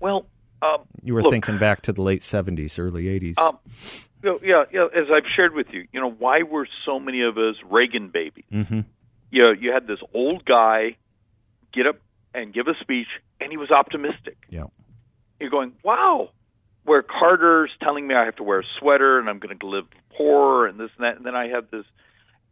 Well, 0.01 0.27
um, 0.63 0.83
You 1.03 1.15
were 1.15 1.23
look, 1.23 1.33
thinking 1.33 1.59
back 1.59 1.83
to 1.83 1.93
the 1.93 2.03
late 2.03 2.21
'70s, 2.21 2.79
early 2.79 3.05
'80s. 3.05 3.39
Um, 3.39 3.59
you 4.23 4.31
know, 4.31 4.39
yeah, 4.43 4.65
yeah. 4.73 4.87
As 4.95 5.07
I've 5.15 5.29
shared 5.37 5.55
with 5.55 5.67
you, 5.73 5.87
you 5.93 6.01
know, 6.01 6.11
why 6.11 6.43
were 6.43 6.67
so 6.87 6.99
many 6.99 7.23
of 7.23 7.37
us 7.37 7.57
Reagan 7.71 8.09
babies? 8.09 8.45
mm-hmm. 8.53 8.81
You 9.31 9.43
know, 9.43 9.53
you 9.53 9.73
had 9.73 9.87
this 9.87 9.99
old 10.15 10.45
guy 10.45 10.97
get 11.73 11.87
up 11.87 11.97
and 12.35 12.55
give 12.55 12.69
a 12.69 12.75
speech, 12.81 13.09
and 13.41 13.51
he 13.51 13.57
was 13.57 13.71
optimistic. 13.71 14.37
Yeah. 14.49 14.65
You're 15.41 15.51
going, 15.51 15.73
wow. 15.83 16.31
Where 16.85 17.03
Carter's 17.03 17.71
telling 17.83 18.07
me 18.07 18.15
I 18.15 18.25
have 18.27 18.37
to 18.37 18.43
wear 18.43 18.61
a 18.61 18.65
sweater 18.79 19.19
and 19.19 19.29
I'm 19.29 19.39
going 19.39 19.59
to 19.59 19.67
live 19.67 19.87
poor 20.17 20.67
and 20.67 20.79
this 20.79 20.91
and 20.97 21.05
that, 21.05 21.17
and 21.17 21.25
then 21.27 21.35
I 21.35 21.49
have 21.49 21.71
this, 21.71 21.85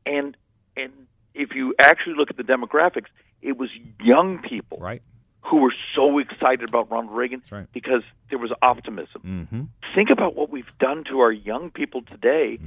and 0.07 0.37
and 0.77 0.93
if 1.35 1.55
you 1.55 1.75
actually 1.79 2.15
look 2.17 2.31
at 2.31 2.37
the 2.37 2.43
demographics, 2.45 3.07
it 3.41 3.57
was 3.59 3.71
young 4.03 4.39
people 4.39 4.79
Right. 4.81 5.03
who 5.43 5.59
were 5.59 5.75
so 5.97 6.19
excited 6.19 6.69
about 6.69 6.91
Ronald 6.91 7.15
Reagan 7.17 7.43
right. 7.51 7.67
because 7.73 8.03
there 8.31 8.39
was 8.39 8.53
optimism. 8.63 9.23
Mm-hmm. 9.25 9.63
Think 9.95 10.11
about 10.11 10.35
what 10.37 10.51
we've 10.51 10.77
done 10.79 11.05
to 11.11 11.21
our 11.21 11.33
young 11.33 11.71
people 11.71 12.03
today. 12.03 12.59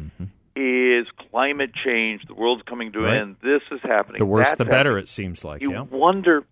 Is 0.57 1.05
climate 1.31 1.71
change? 1.83 2.21
The 2.27 2.33
world's 2.33 2.63
coming 2.63 2.93
to 2.93 2.99
an 2.99 3.05
Right. 3.05 3.17
end. 3.21 3.35
This 3.43 3.61
is 3.71 3.81
happening. 3.83 4.19
The 4.19 4.25
worse, 4.25 4.47
that's 4.47 4.57
the 4.57 4.63
better. 4.65 4.91
happening. 4.91 5.03
It 5.03 5.09
seems 5.09 5.43
like. 5.43 5.61
You 5.61 5.71
yeah. 5.73 5.81
wonder, 5.81 6.45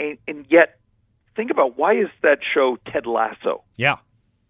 and, 0.00 0.16
and 0.26 0.46
yet, 0.48 0.78
think 1.36 1.50
about 1.50 1.76
why 1.76 1.92
is 1.94 2.08
that 2.22 2.38
show 2.54 2.78
Ted 2.86 3.04
Lasso 3.06 3.62
Yeah. 3.76 3.96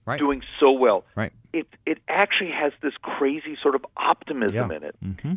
Right. 0.06 0.20
doing 0.20 0.42
so 0.60 0.70
well? 0.70 1.04
Right. 1.16 1.32
It 1.52 1.66
it 1.86 1.98
actually 2.08 2.50
has 2.52 2.72
this 2.82 2.92
crazy 3.02 3.56
sort 3.60 3.74
of 3.74 3.84
optimism 3.96 4.70
Yeah. 4.70 4.76
in 4.76 4.82
it, 4.84 4.96
Mm-hmm. 5.04 5.32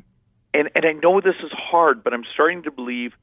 And 0.57 0.69
and 0.75 0.85
I 0.85 0.93
know 0.93 1.21
this 1.21 1.35
is 1.43 1.51
hard, 1.51 2.03
but 2.03 2.13
I'm 2.13 2.23
starting 2.33 2.63
to 2.63 2.71
believe, 2.71 3.13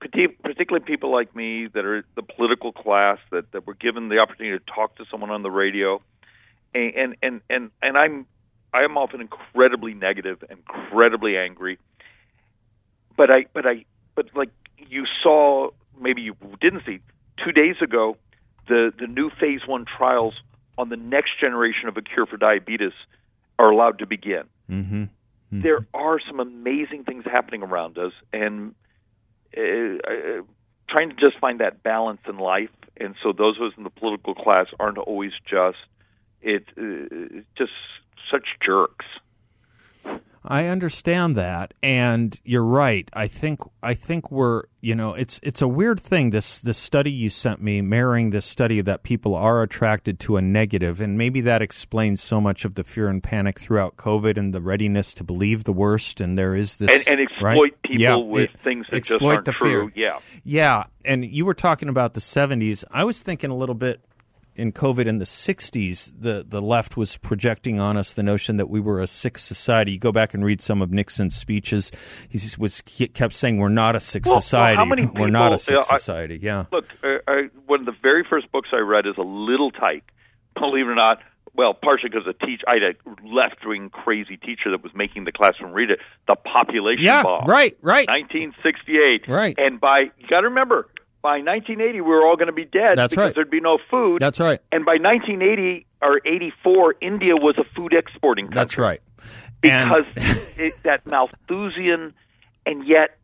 particularly 0.00 0.84
people 0.84 1.12
like 1.12 1.34
me 1.36 1.66
that 1.66 1.84
are 1.84 2.04
the 2.16 2.22
political 2.22 2.72
class 2.72 3.18
that 3.30 3.52
that 3.52 3.66
were 3.66 3.74
given 3.74 4.08
the 4.08 4.18
opportunity 4.18 4.58
to 4.58 4.72
talk 4.72 4.96
to 4.96 5.04
someone 5.10 5.30
on 5.30 5.42
the 5.42 5.50
radio, 5.50 6.00
and 6.74 6.94
and 6.94 7.16
and 7.22 7.40
and, 7.50 7.70
and 7.82 7.96
I'm 7.98 8.26
I 8.72 8.84
am 8.84 8.96
often 8.96 9.20
incredibly 9.20 9.94
negative, 9.94 10.42
incredibly 10.50 11.36
angry, 11.36 11.78
but 13.16 13.30
I 13.30 13.46
but 13.52 13.66
I 13.66 13.84
but 14.14 14.26
like 14.34 14.50
you 14.78 15.04
saw 15.22 15.70
maybe 16.00 16.22
you 16.22 16.36
didn't 16.60 16.84
see 16.86 17.00
two 17.44 17.52
days 17.52 17.76
ago 17.82 18.16
the 18.66 18.92
the 18.98 19.06
new 19.06 19.30
phase 19.40 19.60
one 19.66 19.84
trials 19.84 20.34
on 20.78 20.88
the 20.88 20.96
next 20.96 21.38
generation 21.40 21.88
of 21.88 21.96
a 21.96 22.02
cure 22.02 22.24
for 22.24 22.36
diabetes 22.36 22.92
are 23.58 23.70
allowed 23.70 23.98
to 23.98 24.06
begin. 24.06 24.44
Mm-hmm. 24.70 25.04
There 25.50 25.86
are 25.94 26.20
some 26.26 26.40
amazing 26.40 27.04
things 27.04 27.24
happening 27.24 27.62
around 27.62 27.98
us, 27.98 28.12
and 28.32 28.74
uh, 29.56 29.60
uh, 29.60 30.42
trying 30.88 31.10
to 31.10 31.16
just 31.16 31.38
find 31.38 31.60
that 31.60 31.82
balance 31.82 32.20
in 32.28 32.38
life. 32.38 32.70
And 32.96 33.14
so 33.22 33.32
those 33.32 33.56
of 33.56 33.62
us 33.62 33.72
in 33.76 33.84
the 33.84 33.90
political 33.90 34.34
class 34.34 34.66
aren't 34.78 34.98
always 34.98 35.32
just 35.48 35.78
it 36.42 36.64
uh, 36.76 37.40
just 37.56 37.72
such 38.30 38.46
jerks. 38.64 39.06
I 40.44 40.66
understand 40.66 41.36
that, 41.36 41.74
and 41.82 42.38
you're 42.44 42.64
right. 42.64 43.08
I 43.12 43.26
think 43.26 43.60
I 43.82 43.94
think 43.94 44.30
we're 44.30 44.64
you 44.80 44.94
know 44.94 45.14
it's 45.14 45.40
it's 45.42 45.60
a 45.60 45.68
weird 45.68 45.98
thing. 46.00 46.30
This 46.30 46.60
this 46.60 46.78
study 46.78 47.10
you 47.10 47.28
sent 47.30 47.60
me, 47.60 47.80
mirroring 47.82 48.30
this 48.30 48.46
study 48.46 48.80
that 48.82 49.02
people 49.02 49.34
are 49.34 49.62
attracted 49.62 50.20
to 50.20 50.36
a 50.36 50.42
negative, 50.42 51.00
and 51.00 51.18
maybe 51.18 51.40
that 51.42 51.60
explains 51.62 52.22
so 52.22 52.40
much 52.40 52.64
of 52.64 52.74
the 52.76 52.84
fear 52.84 53.08
and 53.08 53.22
panic 53.22 53.58
throughout 53.58 53.96
COVID 53.96 54.36
and 54.38 54.54
the 54.54 54.60
readiness 54.60 55.12
to 55.14 55.24
believe 55.24 55.64
the 55.64 55.72
worst. 55.72 56.20
And 56.20 56.38
there 56.38 56.54
is 56.54 56.76
this 56.76 57.06
And, 57.08 57.18
and 57.18 57.28
exploit 57.28 57.42
right? 57.72 57.82
people 57.82 58.00
Yeah, 58.02 58.16
with 58.16 58.50
it- 58.50 58.60
things 58.60 58.86
that 58.90 58.98
just 58.98 59.10
exploit 59.12 59.34
aren't 59.34 59.44
the 59.46 59.52
true. 59.52 59.90
fear. 59.90 59.92
Yeah. 60.04 60.18
Yeah, 60.44 60.84
and 61.04 61.24
you 61.24 61.44
were 61.44 61.54
talking 61.54 61.88
about 61.88 62.14
the 62.14 62.20
70s. 62.20 62.84
I 62.90 63.04
was 63.04 63.22
thinking 63.22 63.50
a 63.50 63.56
little 63.56 63.74
bit 63.74 64.00
in 64.58 64.72
COVID 64.72 65.06
in 65.06 65.18
the 65.18 65.24
60s, 65.24 66.12
the, 66.18 66.44
the 66.46 66.60
left 66.60 66.96
was 66.96 67.16
projecting 67.16 67.78
on 67.80 67.96
us 67.96 68.12
the 68.14 68.22
notion 68.22 68.56
that 68.56 68.68
we 68.68 68.80
were 68.80 69.00
a 69.00 69.06
sick 69.06 69.38
society. 69.38 69.92
You 69.92 69.98
go 69.98 70.12
back 70.12 70.34
and 70.34 70.44
read 70.44 70.60
some 70.60 70.82
of 70.82 70.90
Nixon's 70.90 71.36
speeches. 71.36 71.90
He 72.28 72.38
was 72.58 72.82
he 72.86 73.06
kept 73.08 73.34
saying 73.34 73.58
we're 73.58 73.68
not 73.68 73.96
a 73.96 74.00
sick 74.00 74.24
Well, 74.26 74.34
well, 74.34 74.40
society. 74.42 74.76
how 74.76 74.84
many 74.84 75.06
we're 75.06 75.28
not 75.28 75.52
a 75.52 75.58
people- 75.58 75.82
sick 75.82 75.92
I- 75.92 75.96
society. 75.98 76.38
Yeah. 76.42 76.64
Look, 76.72 76.86
uh, 77.04 77.18
I, 77.28 77.48
one 77.66 77.80
of 77.80 77.86
the 77.86 77.94
very 78.02 78.24
first 78.28 78.50
books 78.52 78.68
I 78.72 78.78
read 78.78 79.06
is 79.06 79.16
a 79.16 79.22
little 79.22 79.70
tight. 79.70 80.02
Believe 80.58 80.86
it 80.86 80.90
or 80.90 80.94
not. 80.94 81.20
Well, 81.54 81.74
partially 81.74 82.10
because 82.10 82.26
a 82.26 82.34
teach 82.46 82.60
I 82.68 82.74
had 82.74 82.82
a 82.82 83.26
left 83.26 83.64
wing 83.66 83.90
crazy 83.90 84.36
teacher 84.36 84.70
that 84.70 84.82
was 84.82 84.92
making 84.94 85.24
the 85.24 85.32
classroom 85.32 85.72
read 85.72 85.90
it. 85.90 85.98
The 86.28 86.36
population 86.36 87.04
Yeah, 87.04 87.22
bomb. 87.24 87.46
right, 87.46 87.76
right. 87.82 88.06
1968. 88.08 89.26
Right. 89.28 89.54
And 89.58 89.80
by 89.80 90.10
you 90.18 90.28
got 90.28 90.40
to 90.42 90.48
remember, 90.48 90.88
by 91.22 91.38
1980 91.38 92.00
we 92.00 92.08
were 92.08 92.26
all 92.26 92.36
going 92.36 92.46
to 92.48 92.52
be 92.52 92.64
dead 92.64 92.96
That's 92.96 93.12
because 93.12 93.16
right. 93.16 93.34
there'd 93.34 93.50
be 93.50 93.60
no 93.60 93.78
food. 93.90 94.20
That's 94.20 94.40
right. 94.40 94.60
And 94.70 94.84
by 94.84 94.96
1980 95.00 95.86
or 96.00 96.20
84, 96.24 96.96
India 97.00 97.34
was 97.34 97.56
a 97.58 97.64
food 97.74 97.92
exporting 97.92 98.46
country. 98.46 98.60
That's 98.60 98.78
right. 98.78 99.00
Because 99.60 100.04
it, 100.58 100.74
that 100.84 101.06
Malthusian, 101.06 102.14
and 102.66 102.86
yet. 102.86 103.16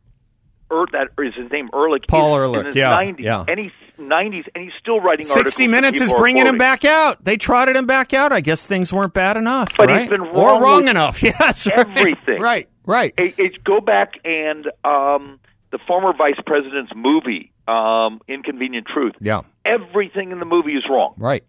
Er, 0.71 0.85
that 0.93 1.09
is 1.23 1.35
his 1.35 1.51
name, 1.51 1.69
Ehrlich. 1.71 2.07
Paul 2.07 2.31
He's 2.31 2.39
Ehrlich, 2.39 2.75
yeah, 2.75 2.91
90s, 2.91 3.19
yeah. 3.19 3.45
and 3.47 3.59
he's 3.59 3.71
90s, 3.99 4.45
and 4.55 4.63
he's 4.63 4.73
still 4.79 4.99
writing 4.99 5.25
60 5.25 5.65
that 5.65 5.69
Minutes 5.69 6.01
is 6.01 6.11
bringing 6.13 6.45
him 6.45 6.57
back 6.57 6.85
out. 6.85 7.23
They 7.23 7.37
trotted 7.37 7.75
him 7.75 7.85
back 7.85 8.13
out. 8.13 8.31
I 8.31 8.41
guess 8.41 8.65
things 8.65 8.91
weren't 8.91 9.13
bad 9.13 9.37
enough. 9.37 9.77
But 9.77 9.89
he's 9.89 9.97
right? 9.97 10.09
been 10.09 10.21
or 10.21 10.33
wrong 10.33 10.61
wrong 10.61 10.87
enough. 10.87 11.21
Yes. 11.23 11.67
everything. 11.71 12.39
Right, 12.39 12.69
right. 12.85 13.13
It, 13.17 13.37
it, 13.39 13.63
go 13.63 13.79
back 13.79 14.13
and 14.25 14.67
um, 14.83 15.39
the 15.75 15.83
former 15.85 16.13
vice 16.13 16.39
president's 16.45 16.93
movie, 16.95 17.51
um, 17.67 18.21
Inconvenient 18.29 18.87
Truth. 18.87 19.15
Yeah, 19.19 19.41
Everything 19.65 20.31
in 20.31 20.39
the 20.39 20.45
movie 20.45 20.73
is 20.73 20.85
wrong. 20.89 21.15
right. 21.17 21.43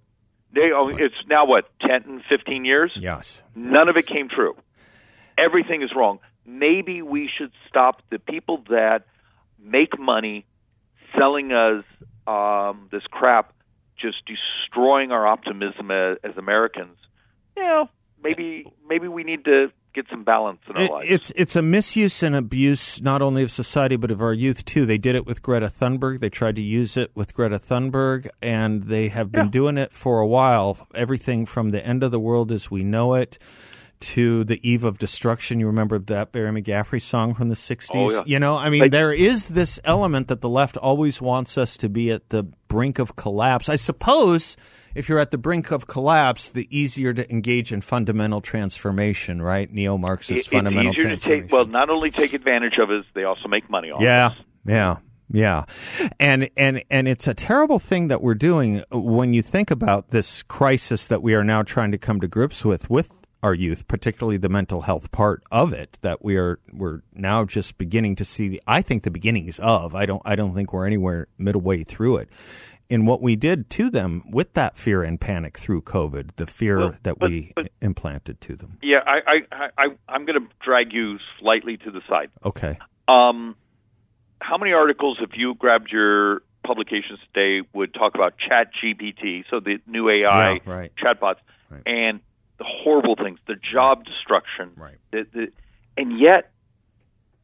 They, 0.52 0.70
oh, 0.74 0.88
it's 0.88 1.14
now 1.28 1.44
what 1.44 1.68
10, 1.82 2.22
15 2.30 2.64
years. 2.64 2.90
Yes. 2.96 3.42
None 3.54 3.90
of 3.90 3.96
it 3.96 4.06
came 4.06 4.28
true. 4.30 4.56
Everything 5.36 5.82
is 5.82 5.90
wrong. 5.94 6.18
Maybe 6.46 7.02
we 7.02 7.28
should 7.36 7.50
stop 7.68 8.00
the 8.10 8.18
people 8.18 8.64
that 8.70 9.04
make 9.62 9.98
money 9.98 10.46
selling 11.18 11.52
us 11.52 11.84
um, 12.26 12.88
this 12.90 13.02
crap, 13.10 13.52
just 14.00 14.16
destroying 14.24 15.10
our 15.12 15.26
optimism 15.26 15.90
as, 15.90 16.16
as 16.24 16.38
Americans. 16.38 16.96
You 17.54 17.64
know, 17.64 17.90
maybe 18.22 18.64
maybe 18.88 19.08
we 19.08 19.24
need 19.24 19.44
to 19.44 19.70
get 19.96 20.06
some 20.08 20.22
balance 20.22 20.60
in 20.68 20.76
our 20.76 20.82
It- 20.82 20.90
lives. 20.92 21.06
it's 21.10 21.32
it's 21.34 21.56
a 21.56 21.62
misuse 21.62 22.22
and 22.22 22.36
abuse 22.36 23.02
not 23.02 23.20
only 23.22 23.42
of 23.42 23.50
society 23.50 23.96
but 23.96 24.10
of 24.12 24.20
our 24.22 24.32
youth 24.32 24.64
too. 24.64 24.86
They 24.86 24.98
did 24.98 25.16
it 25.16 25.26
with 25.26 25.42
Greta 25.42 25.66
Thunberg. 25.68 26.20
They 26.20 26.28
tried 26.30 26.54
to 26.56 26.62
use 26.62 26.96
it 26.96 27.10
with 27.16 27.34
Greta 27.34 27.58
Thunberg, 27.58 28.28
and 28.40 28.84
they 28.84 29.08
have 29.08 29.32
been 29.32 29.46
Yeah. 29.46 29.50
doing 29.50 29.78
it 29.78 29.92
for 29.92 30.20
a 30.20 30.26
while. 30.26 30.86
Everything 30.94 31.46
from 31.46 31.70
the 31.70 31.84
end 31.84 32.04
of 32.04 32.10
the 32.12 32.20
world 32.20 32.52
as 32.52 32.70
we 32.70 32.84
know 32.84 33.14
it 33.14 33.38
to 34.00 34.44
the 34.44 34.60
eve 34.68 34.84
of 34.84 34.98
destruction. 34.98 35.60
You 35.60 35.66
remember 35.66 35.98
that 35.98 36.32
Barry 36.32 36.50
McGaffrey 36.50 37.00
song 37.00 37.34
from 37.34 37.48
the 37.48 37.54
60s? 37.54 37.88
Oh, 37.94 38.10
yeah. 38.10 38.22
You 38.26 38.38
know, 38.38 38.56
I 38.56 38.68
mean, 38.70 38.90
there 38.90 39.12
is 39.12 39.48
this 39.48 39.80
element 39.84 40.28
that 40.28 40.40
the 40.40 40.48
left 40.48 40.76
always 40.76 41.20
wants 41.22 41.56
us 41.58 41.76
to 41.78 41.88
be 41.88 42.10
at 42.10 42.28
the 42.30 42.44
brink 42.68 42.98
of 42.98 43.16
collapse. 43.16 43.68
I 43.68 43.76
suppose 43.76 44.56
if 44.94 45.08
you're 45.08 45.18
at 45.18 45.30
the 45.30 45.38
brink 45.38 45.70
of 45.70 45.86
collapse, 45.86 46.48
the 46.50 46.66
easier 46.76 47.12
to 47.12 47.30
engage 47.30 47.72
in 47.72 47.80
fundamental 47.80 48.40
transformation, 48.40 49.40
right? 49.42 49.70
Neo 49.72 49.96
Marxist 49.98 50.46
It- 50.46 50.50
fundamental 50.50 50.92
transformation. 50.94 51.42
take. 51.48 51.52
Well, 51.52 51.66
not 51.66 51.90
only 51.90 52.10
take 52.10 52.32
advantage 52.32 52.78
of 52.78 52.90
it, 52.90 53.04
they 53.14 53.24
also 53.24 53.48
make 53.48 53.68
money 53.70 53.90
off. 53.90 54.00
Yeah, 54.02 54.32
yeah, 54.66 54.96
yeah, 55.30 55.64
and 56.20 56.48
and 56.56 56.82
and 56.90 57.08
it's 57.08 57.26
a 57.26 57.34
terrible 57.34 57.78
thing 57.78 58.08
that 58.08 58.22
we're 58.22 58.34
doing 58.34 58.82
when 58.90 59.34
you 59.34 59.42
think 59.42 59.70
about 59.70 60.10
this 60.10 60.42
crisis 60.42 61.06
that 61.08 61.22
we 61.22 61.34
are 61.34 61.44
now 61.44 61.62
trying 61.62 61.92
to 61.92 61.98
come 61.98 62.20
to 62.20 62.28
grips 62.28 62.64
with 62.64 62.88
with 62.90 63.10
our 63.46 63.54
youth, 63.54 63.86
particularly 63.86 64.36
the 64.36 64.48
mental 64.48 64.82
health 64.82 65.10
part 65.12 65.42
of 65.52 65.72
it 65.72 65.98
that 66.02 66.24
we 66.24 66.36
are 66.36 66.58
we're 66.72 67.00
now 67.14 67.44
just 67.44 67.78
beginning 67.78 68.16
to 68.16 68.24
see. 68.24 68.48
The, 68.48 68.62
I 68.66 68.82
think 68.82 69.04
the 69.04 69.10
beginnings 69.10 69.58
of. 69.60 69.94
I 69.94 70.04
don't. 70.04 70.20
I 70.24 70.34
don't 70.36 70.52
think 70.54 70.72
we're 70.72 70.86
anywhere 70.86 71.28
midway 71.38 71.84
through 71.84 72.16
it. 72.18 72.28
In 72.88 73.04
what 73.06 73.20
we 73.22 73.34
did 73.34 73.68
to 73.70 73.90
them 73.90 74.22
with 74.30 74.54
that 74.54 74.76
fear 74.76 75.02
and 75.02 75.20
panic 75.20 75.58
through 75.58 75.82
COVID, 75.82 76.30
the 76.36 76.46
fear 76.46 76.78
Well, 76.78 76.94
that 77.04 77.18
but- 77.18 77.30
we 77.30 77.52
but- 77.56 77.70
implanted 77.80 78.40
to 78.42 78.56
them. 78.56 78.78
Yeah, 78.82 78.98
I, 79.06 79.18
I, 79.52 79.68
I, 79.78 79.86
I'm 80.08 80.24
going 80.24 80.40
to 80.40 80.46
drag 80.60 80.92
you 80.92 81.18
slightly 81.40 81.76
to 81.78 81.90
the 81.90 82.00
side. 82.08 82.30
Okay. 82.44 82.78
Um, 83.08 83.56
how 84.40 84.56
many 84.58 84.72
articles, 84.72 85.18
have 85.20 85.30
you 85.34 85.54
grabbed 85.54 85.90
your 85.90 86.42
publications 86.64 87.18
today, 87.32 87.66
would 87.72 87.92
talk 87.94 88.14
about 88.14 88.34
Chat 88.38 88.70
GPT, 88.80 89.44
so 89.50 89.58
the 89.60 89.78
new 89.86 90.08
AI 90.08 90.52
Yeah, 90.52 90.58
right. 90.64 90.92
chatbots, 90.96 91.36
Right. 91.70 91.82
and 91.86 92.20
the 92.58 92.64
horrible 92.64 93.16
things, 93.16 93.38
the 93.46 93.56
job 93.56 94.04
destruction, 94.04 94.72
Right. 94.76 94.96
the, 95.10 95.26
the, 95.32 95.52
and 95.96 96.18
yet, 96.18 96.50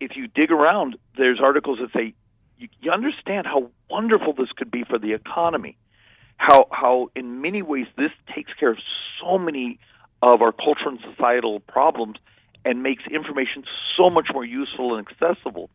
if 0.00 0.16
you 0.16 0.26
dig 0.26 0.50
around, 0.50 0.96
there's 1.16 1.40
articles 1.40 1.78
that 1.80 1.92
say 1.92 2.14
you, 2.58 2.68
you 2.80 2.90
understand 2.90 3.46
how 3.46 3.70
wonderful 3.90 4.32
this 4.32 4.48
could 4.56 4.70
be 4.70 4.84
for 4.84 4.98
the 4.98 5.12
economy, 5.12 5.76
how 6.36 6.66
how 6.70 7.10
in 7.14 7.40
many 7.40 7.62
ways 7.62 7.86
this 7.96 8.10
takes 8.34 8.52
care 8.54 8.70
of 8.70 8.78
so 9.20 9.38
many 9.38 9.78
of 10.22 10.40
our 10.42 10.52
cultural 10.52 10.90
and 10.90 11.00
societal 11.10 11.60
problems 11.60 12.16
and 12.64 12.82
makes 12.82 13.02
information 13.10 13.64
so 13.96 14.08
much 14.08 14.28
more 14.32 14.44
useful 14.44 14.96
and 14.96 15.06
accessible. 15.06 15.68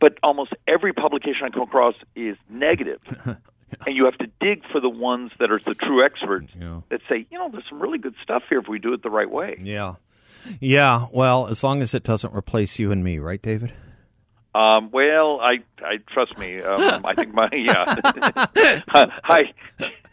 But 0.00 0.18
almost 0.22 0.52
every 0.68 0.92
publication 0.92 1.44
I 1.44 1.48
come 1.50 1.62
across 1.62 1.94
is 2.14 2.36
negative. 2.50 3.00
and 3.86 3.96
you 3.96 4.04
have 4.06 4.18
to 4.18 4.28
dig 4.40 4.62
for 4.72 4.80
the 4.80 4.88
ones 4.88 5.30
that 5.38 5.50
are 5.50 5.60
the 5.64 5.74
true 5.74 6.04
experts 6.04 6.48
Yeah. 6.58 6.80
that 6.90 7.00
say, 7.08 7.26
you 7.30 7.38
know, 7.38 7.48
there's 7.50 7.64
some 7.68 7.80
really 7.80 7.98
good 7.98 8.14
stuff 8.22 8.42
here 8.48 8.58
if 8.58 8.68
we 8.68 8.78
do 8.78 8.92
it 8.92 9.02
the 9.02 9.10
right 9.10 9.30
way. 9.30 9.56
Yeah. 9.60 9.94
Yeah, 10.60 11.06
well, 11.10 11.46
as 11.46 11.64
long 11.64 11.80
as 11.80 11.94
it 11.94 12.02
doesn't 12.02 12.34
replace 12.34 12.78
you 12.78 12.92
and 12.92 13.02
me, 13.02 13.18
right, 13.18 13.40
David? 13.40 13.72
Um, 14.54 14.90
well, 14.92 15.40
I, 15.40 15.60
I 15.82 15.96
trust 16.06 16.36
me. 16.38 16.60
Um, 16.60 17.04
I 17.04 17.14
think 17.14 17.32
my 17.34 17.48
yeah. 17.52 17.94
I, 19.24 19.52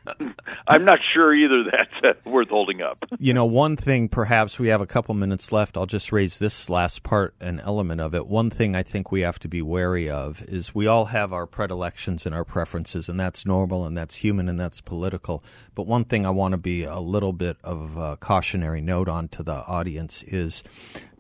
I'm 0.68 0.86
not 0.86 1.00
sure 1.02 1.34
either. 1.34 1.64
That's 1.72 2.18
uh, 2.26 2.30
worth 2.30 2.50
holding 2.50 2.82
up. 2.82 3.04
You 3.20 3.34
know, 3.34 3.46
one 3.46 3.76
thing, 3.76 4.10
perhaps 4.10 4.60
we 4.60 4.70
have 4.70 4.82
a 4.82 4.88
couple 4.88 5.14
minutes 5.16 5.52
left. 5.52 5.78
I'll 5.78 5.86
just 5.86 6.12
raise 6.12 6.40
this 6.40 6.70
last 6.70 7.04
part, 7.04 7.36
an 7.40 7.60
element 7.60 8.02
of 8.02 8.16
it. 8.16 8.28
One 8.28 8.50
thing 8.50 8.76
I 8.76 8.84
think 8.84 9.12
we 9.12 9.22
have 9.22 9.40
to 9.40 9.48
be 9.48 9.62
wary 9.62 10.10
of 10.10 10.42
is 10.44 10.74
we 10.74 10.88
all 10.88 11.06
have 11.06 11.32
our 11.34 11.46
predilections 11.46 12.26
and 12.26 12.34
our 12.34 12.46
preferences, 12.46 13.10
and 13.10 13.20
that's 13.20 13.46
normal 13.46 13.86
and 13.86 13.96
that's 13.96 14.16
human 14.16 14.50
and 14.50 14.60
that's 14.60 14.82
political. 14.82 15.44
But 15.76 15.88
one 15.88 16.06
thing 16.06 16.26
I 16.26 16.32
want 16.32 16.54
to 16.54 16.58
be 16.58 16.84
a 16.84 17.00
little 17.00 17.34
bit 17.34 17.58
of 17.64 17.98
a 17.98 18.18
cautionary 18.18 18.82
note 18.82 19.10
on 19.10 19.28
to 19.30 19.44
the 19.44 19.64
audience 19.66 20.24
is 20.24 20.64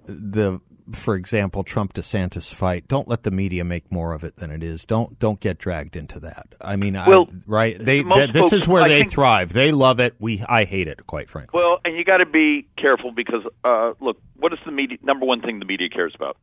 the 0.05 0.59
for 0.95 1.15
example 1.15 1.63
Trump 1.63 1.93
DeSantis 1.93 2.53
fight 2.53 2.87
don't 2.87 3.07
let 3.07 3.23
the 3.23 3.31
media 3.31 3.63
make 3.63 3.91
more 3.91 4.13
of 4.13 4.23
it 4.23 4.37
than 4.37 4.51
it 4.51 4.63
is 4.63 4.85
don't 4.85 5.17
don't 5.19 5.39
get 5.39 5.57
dragged 5.57 5.95
into 5.95 6.19
that 6.19 6.47
i 6.61 6.75
mean 6.75 6.93
Well, 6.93 7.27
I, 7.31 7.35
right 7.47 7.85
they 7.85 8.03
most 8.03 8.17
th- 8.17 8.33
this 8.33 8.41
folks- 8.51 8.53
is 8.63 8.67
where 8.67 8.83
I 8.83 8.87
they 8.89 8.99
think- 9.01 9.11
thrive 9.11 9.53
they 9.53 9.71
love 9.71 9.99
it 9.99 10.15
we 10.19 10.43
i 10.47 10.63
hate 10.65 10.87
it 10.87 11.05
quite 11.07 11.29
frankly 11.29 11.59
Well, 11.59 11.79
and 11.85 11.95
you 11.95 12.03
got 12.03 12.17
to 12.17 12.25
be 12.25 12.67
careful 12.77 13.11
because 13.11 13.43
uh, 13.63 13.93
look, 13.99 14.17
what 14.37 14.53
is 14.53 14.59
the 14.65 14.71
media 14.71 14.97
number 15.03 15.25
one 15.25 15.41
thing 15.41 15.59
the 15.59 15.65
media 15.65 15.89
cares 15.89 16.13
about? 16.15 16.37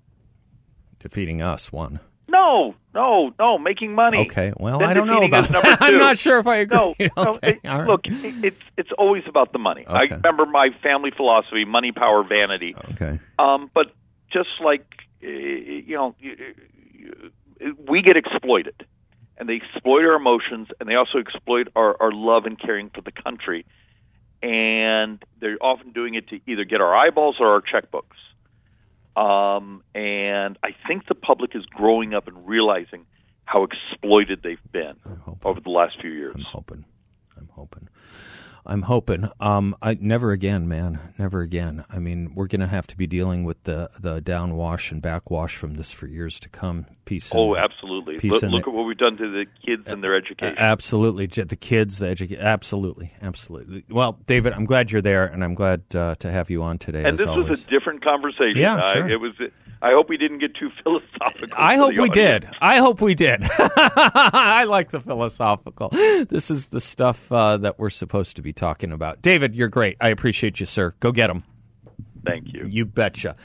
defeating 0.99 1.43
us 1.43 1.71
one 1.73 2.01
No, 2.29 2.75
no, 2.95 3.33
no, 3.39 3.57
making 3.59 3.95
money. 3.95 4.19
Okay, 4.19 4.53
well, 4.57 4.81
Then 4.81 4.89
I 4.91 4.95
don't 4.95 5.07
know 5.07 5.23
about 5.23 5.49
that. 5.49 5.79
I'm 5.81 5.97
not 5.99 6.19
sure 6.19 6.39
if 6.41 6.47
I 6.47 6.57
agree. 6.59 6.77
No, 6.99 6.99
no, 7.17 7.39
it- 7.43 7.61
right. 7.65 7.87
look, 7.87 8.01
it, 8.07 8.45
it's 8.45 8.63
it's 8.77 8.91
always 8.99 9.23
about 9.27 9.53
the 9.53 9.59
money. 9.59 9.87
I 9.87 10.03
remember 10.11 10.45
my 10.47 10.69
family 10.83 11.11
philosophy: 11.17 11.65
money, 11.65 11.93
power, 11.93 12.23
vanity. 12.25 12.75
okay 12.93 13.19
Um, 13.39 13.71
but 13.73 13.93
just 14.33 14.49
like 14.63 14.85
uh, 15.23 15.27
you 15.27 15.97
know, 15.97 16.15
we 17.89 18.03
get 18.03 18.17
exploited, 18.17 18.87
and 19.37 19.49
they 19.49 19.57
exploit 19.57 20.05
our 20.05 20.15
emotions, 20.15 20.69
and 20.79 20.89
they 20.89 20.95
also 20.95 21.19
exploit 21.19 21.69
our, 21.75 22.01
our 22.01 22.13
love 22.13 22.47
and 22.47 22.59
caring 22.59 22.91
for 22.91 23.01
the 23.01 23.13
country. 23.13 23.67
And 24.41 25.21
they're 25.41 25.59
often 25.61 25.91
doing 25.91 26.15
it 26.15 26.29
to 26.29 26.41
either 26.47 26.65
get 26.65 26.81
our 26.81 26.95
eyeballs 26.95 27.37
or 27.41 27.55
our 27.55 27.61
checkbooks. 27.61 28.15
Um, 29.21 29.83
and 29.97 30.57
I 30.63 30.77
think 30.87 31.09
the 31.09 31.17
public 31.17 31.57
is 31.57 31.67
growing 31.67 32.15
up 32.15 32.29
and 32.29 32.47
realizing 32.47 33.05
how 33.49 33.65
exploited 33.65 34.43
they've 34.43 34.59
been 34.71 34.95
over 35.43 35.59
the 35.61 35.71
last 35.71 35.99
few 36.01 36.11
years. 36.11 36.35
i'm 36.37 36.43
hoping 36.43 36.85
i'm 37.39 37.49
hoping 37.53 37.89
i'm 38.69 38.83
hoping 38.83 39.29
um 39.41 39.75
i 39.83 39.97
never 40.01 40.33
again 40.33 40.69
man 40.69 41.01
never 41.19 41.41
again 41.41 41.85
i 41.91 41.99
mean 41.99 42.33
we're 42.35 42.47
gonna 42.47 42.67
have 42.67 42.87
to 42.87 42.97
be 42.97 43.07
dealing 43.07 43.45
with 43.45 43.63
the 43.65 43.91
the 43.99 44.21
downwash 44.21 44.93
and 44.93 45.03
backwash 45.03 45.57
from 45.57 45.75
this 45.75 45.93
for 45.93 46.07
years 46.07 46.39
to 46.39 46.49
come 46.49 46.87
peace 47.05 47.33
Oh, 47.35 47.57
absolutely! 47.57 48.19
Peace 48.19 48.43
Look, 48.43 48.53
look 48.53 48.69
at 48.69 48.75
what 48.75 48.85
we've 48.85 48.97
done 48.99 49.17
to 49.17 49.31
the 49.31 49.47
kids 49.65 49.85
and 49.87 50.05
their 50.05 50.15
education. 50.15 50.57
Absolutely, 50.59 51.27
the 51.27 51.57
kids, 51.57 51.99
the 51.99 52.07
education. 52.07 52.45
Absolutely, 52.45 53.15
absolutely. 53.23 53.85
Well, 53.89 54.19
David, 54.27 54.53
I'm 54.53 54.67
glad 54.67 54.93
you're 54.93 55.03
there, 55.03 55.25
and 55.25 55.43
I'm 55.43 55.55
glad 55.55 55.83
uh, 55.95 56.17
to 56.17 56.31
have 56.31 56.51
you 56.51 56.63
on 56.63 56.79
today. 56.79 57.05
and 57.05 57.17
this 57.17 57.27
always. 57.27 57.49
was 57.49 57.65
a 57.65 57.71
different 57.71 58.05
conversation. 58.05 58.57
Yeah, 58.57 58.77
I, 58.77 58.93
sure. 58.93 59.09
it 59.09 59.17
was. 59.21 59.33
I 59.83 59.93
hope 59.93 60.09
we 60.09 60.17
didn't 60.17 60.39
get 60.39 60.55
too 60.55 60.71
philosophical. 60.83 61.57
I 61.57 61.77
hope 61.77 61.93
we 61.93 62.09
audience. 62.09 62.15
did. 62.45 62.49
I 62.61 62.79
hope 62.79 63.01
we 63.01 63.15
did. 63.15 63.43
I 63.59 64.65
like 64.65 64.91
the 64.91 65.01
philosophical. 65.01 65.89
This 65.91 66.51
is 66.51 66.67
the 66.67 66.81
stuff 66.81 67.31
uh, 67.31 67.57
that 67.59 67.79
we're 67.79 67.91
supposed 67.91 68.37
to 68.37 68.43
be 68.43 68.53
talking 68.53 68.93
about. 68.93 69.23
David, 69.23 69.55
you're 69.55 69.69
great. 69.69 69.97
I 70.01 70.09
appreciate 70.09 70.61
you, 70.61 70.67
sir. 70.67 70.95
Go 71.01 71.13
get 71.13 71.29
them. 71.29 71.45
Thank 72.29 72.53
you. 72.53 72.67
You 72.67 72.85
betcha. 72.85 73.37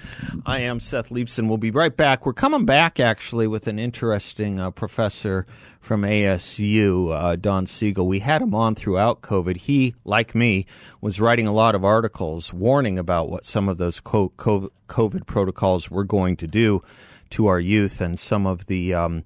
I 0.46 0.60
am 0.60 0.82
Seth 0.82 1.10
Leibsohn. 1.10 1.48
We'll 1.48 1.58
be 1.58 1.72
right 1.72 1.96
back. 1.96 2.26
We're 2.26 2.34
coming 2.34 2.66
back 2.66 3.00
actually 3.00 3.48
with 3.48 3.68
an 3.68 3.80
interesting 3.80 4.60
uh, 4.60 4.72
professor 4.72 5.46
from 5.80 6.02
ASU, 6.02 7.14
uh, 7.14 7.38
Don 7.38 7.66
Siegel. 7.66 8.06
We 8.06 8.20
had 8.20 8.42
him 8.42 8.54
on 8.54 8.76
throughout 8.76 9.22
COVID. 9.22 9.56
He, 9.56 9.96
like 10.04 10.36
me, 10.36 10.66
was 11.00 11.22
writing 11.22 11.48
a 11.48 11.54
lot 11.54 11.76
of 11.76 11.86
articles 11.86 12.54
warning 12.54 13.00
about 13.00 13.30
what 13.30 13.46
some 13.46 13.70
of 13.70 13.78
those 13.78 14.02
co- 14.02 14.34
co- 14.36 14.70
COVID 14.90 15.28
protocols 15.28 15.90
were 15.90 16.04
going 16.04 16.36
to 16.36 16.48
do 16.48 16.84
to 17.30 17.48
our 17.48 17.62
youth 17.62 18.02
and 18.02 18.20
some 18.20 18.46
of 18.46 18.66
the. 18.66 18.94
Um, 18.94 19.24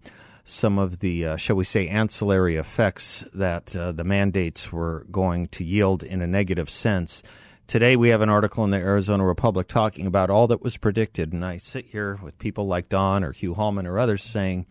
some 0.49 0.79
of 0.79 0.99
the, 0.99 1.25
uh, 1.25 1.35
shall 1.35 1.57
we 1.57 1.65
say, 1.65 1.89
ancillary 1.89 2.55
effects 2.55 3.25
that 3.33 3.75
uh, 3.75 3.91
the 3.91 4.05
mandates 4.05 4.71
were 4.71 5.05
going 5.11 5.49
to 5.49 5.65
yield 5.65 6.03
in 6.03 6.21
a 6.21 6.27
negative 6.27 6.69
sense. 6.69 7.21
Today, 7.67 7.97
we 7.97 8.07
have 8.09 8.21
an 8.21 8.29
article 8.29 8.63
in 8.63 8.71
the 8.71 8.77
Arizona 8.77 9.25
Republic 9.25 9.67
talking 9.67 10.07
about 10.07 10.29
all 10.29 10.47
that 10.47 10.61
was 10.61 10.77
predicted. 10.77 11.33
And 11.33 11.43
I 11.43 11.57
sit 11.57 11.87
here 11.87 12.17
with 12.23 12.39
people 12.39 12.65
like 12.65 12.87
Don 12.87 13.25
or 13.25 13.33
Hugh 13.33 13.55
Hallman 13.55 13.85
or 13.85 13.99
others 13.99 14.23
saying, 14.23 14.65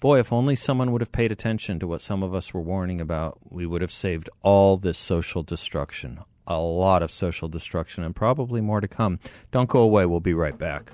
boy, 0.00 0.20
if 0.20 0.32
only 0.32 0.56
someone 0.56 0.90
would 0.90 1.02
have 1.02 1.12
paid 1.12 1.32
attention 1.32 1.78
to 1.80 1.86
what 1.86 2.00
some 2.00 2.22
of 2.22 2.34
us 2.34 2.54
were 2.54 2.62
warning 2.62 2.98
about, 2.98 3.38
we 3.52 3.66
would 3.66 3.82
have 3.82 3.92
saved 3.92 4.30
all 4.40 4.78
this 4.78 4.96
social 4.96 5.42
destruction. 5.42 6.20
A 6.46 6.58
lot 6.58 7.02
of 7.02 7.10
social 7.10 7.46
destruction 7.46 8.04
and 8.04 8.16
probably 8.16 8.62
more 8.62 8.80
to 8.80 8.88
come. 8.88 9.20
Don't 9.50 9.68
go 9.68 9.80
away. 9.82 10.06
We'll 10.06 10.20
be 10.20 10.32
right 10.32 10.56
back. 10.56 10.92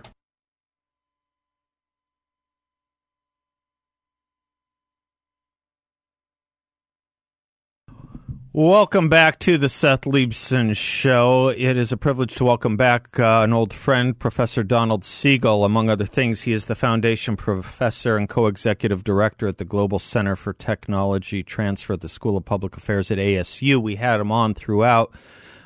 Welcome 8.57 9.11
back 9.11 9.39
to 9.41 9.59
the 9.59 9.69
Seth 9.69 10.07
Leibsohn 10.07 10.75
Show. 10.75 11.51
It 11.51 11.77
is 11.77 11.93
a 11.93 11.99
privilege 11.99 12.37
to 12.37 12.45
welcome 12.47 12.79
back 12.79 13.21
uh, 13.21 13.43
an 13.45 13.53
old 13.53 13.75
friend, 13.75 14.19
Professor 14.19 14.65
Donald 14.65 15.05
Siegel. 15.05 15.63
Among 15.63 15.91
other 15.91 16.07
things, 16.07 16.45
he 16.45 16.55
is 16.55 16.65
the 16.65 16.75
foundation 16.75 17.37
professor 17.37 18.17
and 18.17 18.27
co 18.27 18.47
executive 18.47 19.05
director 19.05 19.47
at 19.47 19.59
the 19.59 19.67
Global 19.67 19.99
Center 19.99 20.37
for 20.37 20.55
Technology 20.55 21.43
Transfer 21.43 21.93
at 21.93 22.01
the 22.01 22.09
School 22.09 22.35
of 22.35 22.47
Public 22.47 22.79
Affairs 22.79 23.11
at 23.11 23.19
ASU. 23.19 23.77
We 23.77 23.97
had 23.97 24.21
him 24.21 24.33
on 24.33 24.55
throughout 24.55 25.15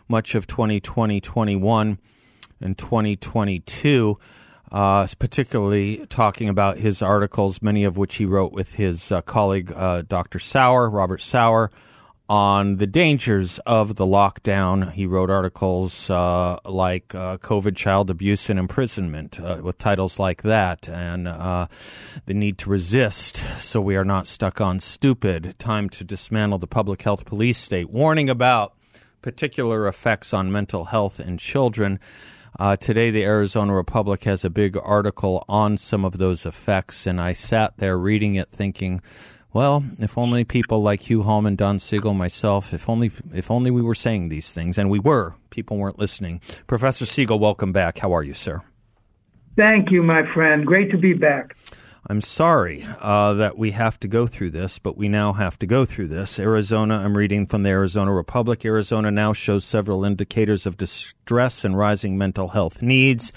much 0.09 0.35
of 0.35 0.49
2020 0.49 1.21
21 1.21 1.99
and 2.61 2.77
2022. 2.77 4.19
Uh, 4.73 5.07
particularly 5.21 6.07
talking 6.09 6.49
about 6.49 6.79
his 6.79 7.03
articles, 7.03 7.63
many 7.63 7.85
of 7.85 7.97
which 7.97 8.17
he 8.17 8.25
wrote 8.25 8.53
with 8.53 8.75
his 8.75 9.13
uh, 9.13 9.21
colleague, 9.23 9.73
uh, 9.77 10.03
Dr. 10.03 10.41
Sauer, 10.41 10.91
Robert 10.91 11.21
Sauer, 11.21 11.71
on 12.31 12.77
the 12.77 12.87
dangers 12.87 13.59
of 13.67 13.97
the 13.97 14.07
lockdown. 14.07 14.93
He 14.93 15.05
wrote 15.05 15.31
articles 15.31 16.09
uh, 16.09 16.59
like 16.65 17.13
uh, 17.13 17.39
COVID 17.39 17.75
Child 17.75 18.09
Abuse 18.09 18.49
and 18.49 18.57
Imprisonment 18.57 19.41
uh, 19.41 19.59
with 19.61 19.79
titles 19.79 20.21
like 20.21 20.43
that, 20.43 20.89
and 20.89 21.27
uh, 21.27 21.67
The 22.27 22.35
Need 22.35 22.57
to 22.59 22.71
Resist 22.71 23.43
So 23.59 23.81
We 23.81 23.97
Are 23.97 24.05
Not 24.05 24.29
Stuck 24.29 24.61
on 24.61 24.79
Stupid, 24.79 25.57
Time 25.59 25.91
to 25.91 26.05
Dismantle 26.05 26.59
the 26.59 26.69
Public 26.69 27.03
Health 27.03 27.25
Police 27.25 27.59
State, 27.59 27.91
warning 27.91 28.31
about 28.31 28.77
particular 29.23 29.89
effects 29.89 30.33
on 30.33 30.53
mental 30.53 30.85
health 30.85 31.19
in 31.19 31.37
children. 31.37 31.99
Uh, 32.57 32.77
today, 32.77 33.11
the 33.11 33.25
Arizona 33.25 33.75
Republic 33.75 34.23
has 34.23 34.45
a 34.45 34.51
big 34.51 34.77
article 34.81 35.45
on 35.49 35.77
some 35.77 36.05
of 36.05 36.19
those 36.19 36.47
effects, 36.47 37.09
and 37.09 37.21
I 37.21 37.33
sat 37.33 37.79
there 37.79 37.99
reading 37.99 38.37
it 38.37 38.53
thinking, 38.53 39.03
well, 39.53 39.85
if 39.99 40.17
only 40.17 40.45
people 40.45 40.83
like 40.83 41.03
Hugh 41.03 41.23
Hallman, 41.23 41.57
Don 41.57 41.79
Siegel, 41.79 42.15
myself, 42.15 42.73
if 42.73 42.89
only 42.89 43.11
if 43.35 43.51
only 43.51 43.71
we 43.71 43.83
were 43.83 43.95
saying 43.95 44.29
these 44.29 44.53
things, 44.53 44.79
and 44.79 44.91
we 44.91 44.99
were, 44.99 45.35
people 45.51 45.77
weren't 45.77 45.99
listening. 45.99 46.41
Professor 46.67 47.07
Siegel, 47.07 47.39
welcome 47.39 47.73
back. 47.73 47.99
How 47.99 48.13
are 48.13 48.23
you, 48.23 48.35
sir? 48.35 48.63
Thank 49.57 49.91
you, 49.91 50.03
my 50.03 50.23
friend. 50.33 50.65
Great 50.65 50.91
to 50.93 50.99
be 50.99 51.13
back. 51.13 51.57
I'm 52.07 52.23
sorry 52.23 52.87
uh, 53.01 53.35
that 53.35 53.59
we 53.59 53.73
have 53.73 54.01
to 54.01 54.09
go 54.09 54.27
through 54.27 54.51
this, 54.51 54.79
but 54.79 54.97
we 54.97 55.09
now 55.09 55.35
have 55.35 55.59
to 55.59 55.67
go 55.67 55.85
through 55.85 56.09
this. 56.09 56.39
Arizona, 56.39 56.99
I'm 56.99 57.17
reading 57.17 57.47
from 57.47 57.63
the 57.63 57.69
Arizona 57.69 58.13
Republic. 58.13 58.65
Arizona 58.65 59.11
now 59.11 59.35
shows 59.35 59.67
several 59.67 60.05
indicators 60.05 60.65
of 60.65 60.79
distress 60.79 61.63
and 61.63 61.77
rising 61.77 62.17
mental 62.17 62.49
health 62.49 62.81
needs, 62.81 63.35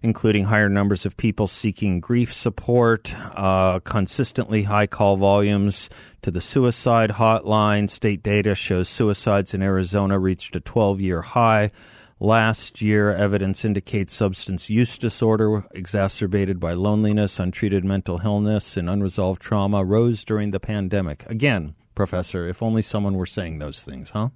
including 0.00 0.44
higher 0.44 0.68
numbers 0.68 1.04
of 1.04 1.16
people 1.16 1.48
seeking 1.48 1.98
grief 1.98 2.32
support, 2.32 3.12
uh, 3.36 3.80
consistently 3.80 4.62
high 4.62 4.86
call 4.86 5.16
volumes 5.16 5.90
to 6.22 6.30
the 6.30 6.40
suicide 6.40 7.10
hotline. 7.10 7.90
State 7.90 8.22
data 8.22 8.54
shows 8.54 8.88
suicides 8.88 9.54
in 9.54 9.62
Arizona 9.62 10.20
reached 10.20 10.54
a 10.54 10.60
12 10.60 11.00
year 11.00 11.22
high. 11.22 11.72
Last 12.20 12.80
year, 12.80 13.10
evidence 13.10 13.64
indicates 13.64 14.14
substance 14.14 14.70
use 14.70 14.98
disorder 14.98 15.64
exacerbated 15.72 16.60
by 16.60 16.72
loneliness, 16.72 17.40
untreated 17.40 17.84
mental 17.84 18.20
illness, 18.24 18.76
and 18.76 18.88
unresolved 18.88 19.42
trauma 19.42 19.84
rose 19.84 20.24
during 20.24 20.52
the 20.52 20.60
pandemic. 20.60 21.28
Again, 21.28 21.74
Professor, 21.94 22.46
if 22.46 22.62
only 22.62 22.82
someone 22.82 23.16
were 23.16 23.26
saying 23.26 23.58
those 23.58 23.82
things, 23.82 24.10
huh? 24.10 24.28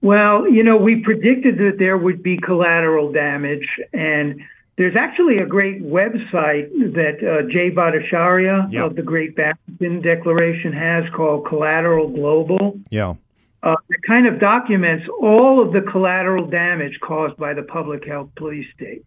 Well, 0.00 0.48
you 0.50 0.62
know, 0.62 0.76
we 0.76 1.02
predicted 1.02 1.58
that 1.58 1.76
there 1.78 1.96
would 1.96 2.22
be 2.22 2.38
collateral 2.38 3.12
damage, 3.12 3.68
and 3.92 4.40
there's 4.76 4.96
actually 4.96 5.38
a 5.38 5.46
great 5.46 5.82
website 5.82 6.70
that 6.94 7.18
uh, 7.22 7.50
Jay 7.50 7.70
Bhattacharya 7.70 8.72
yep. 8.72 8.86
of 8.86 8.96
the 8.96 9.02
Great 9.02 9.36
Barrington 9.36 10.00
Declaration 10.00 10.72
has 10.72 11.04
called 11.14 11.46
Collateral 11.46 12.08
Global. 12.08 12.80
Yeah 12.90 13.14
uh, 13.64 13.76
that 13.88 13.98
kind 14.06 14.26
of 14.26 14.38
documents 14.38 15.06
all 15.20 15.62
of 15.62 15.72
the 15.72 15.80
collateral 15.90 16.46
damage 16.46 16.98
caused 17.00 17.36
by 17.38 17.54
the 17.54 17.62
public 17.62 18.06
health 18.06 18.28
police 18.36 18.66
state. 18.74 19.04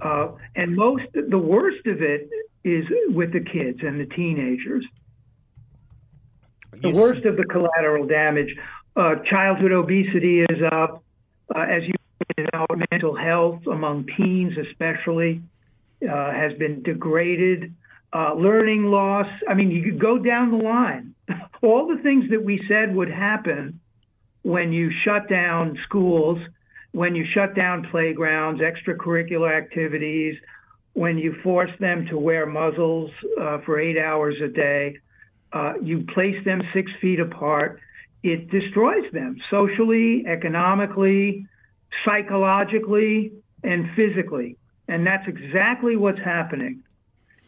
Uh, 0.00 0.32
and 0.56 0.74
most, 0.74 1.04
the 1.12 1.38
worst 1.38 1.86
of 1.86 2.02
it 2.02 2.28
is 2.64 2.84
with 3.10 3.32
the 3.32 3.40
kids 3.40 3.78
and 3.82 4.00
the 4.00 4.06
teenagers. 4.06 4.84
The 6.72 6.90
worst 6.90 7.24
of 7.24 7.36
the 7.36 7.44
collateral 7.44 8.06
damage. 8.06 8.54
Uh, 8.96 9.16
childhood 9.30 9.72
obesity 9.72 10.40
is 10.40 10.62
up, 10.72 11.04
uh, 11.54 11.60
as 11.60 11.82
you 11.84 11.94
know, 12.52 12.66
mental 12.90 13.14
health 13.14 13.66
among 13.66 14.06
teens 14.16 14.54
especially 14.70 15.42
uh, 16.02 16.32
has 16.32 16.52
been 16.58 16.82
degraded. 16.82 17.72
Uh, 18.12 18.34
learning 18.34 18.84
loss. 18.84 19.26
I 19.48 19.54
mean, 19.54 19.70
you 19.70 19.82
could 19.82 20.00
go 20.00 20.18
down 20.18 20.50
the 20.50 20.64
line. 20.64 21.14
All 21.66 21.88
the 21.88 22.00
things 22.00 22.30
that 22.30 22.44
we 22.44 22.64
said 22.68 22.94
would 22.94 23.10
happen 23.10 23.80
when 24.42 24.72
you 24.72 24.92
shut 25.04 25.28
down 25.28 25.76
schools, 25.84 26.38
when 26.92 27.16
you 27.16 27.26
shut 27.34 27.56
down 27.56 27.88
playgrounds, 27.90 28.60
extracurricular 28.60 29.52
activities, 29.52 30.36
when 30.92 31.18
you 31.18 31.34
force 31.42 31.72
them 31.80 32.06
to 32.06 32.16
wear 32.16 32.46
muzzles 32.46 33.10
uh, 33.40 33.58
for 33.66 33.80
eight 33.80 33.98
hours 33.98 34.36
a 34.40 34.46
day, 34.46 34.96
uh, 35.52 35.72
you 35.82 36.06
place 36.14 36.42
them 36.44 36.62
six 36.72 36.90
feet 37.00 37.18
apart, 37.18 37.80
it 38.22 38.48
destroys 38.48 39.10
them 39.12 39.36
socially, 39.50 40.24
economically, 40.26 41.46
psychologically, 42.04 43.32
and 43.64 43.90
physically. 43.96 44.56
And 44.86 45.04
that's 45.04 45.26
exactly 45.26 45.96
what's 45.96 46.20
happening 46.20 46.84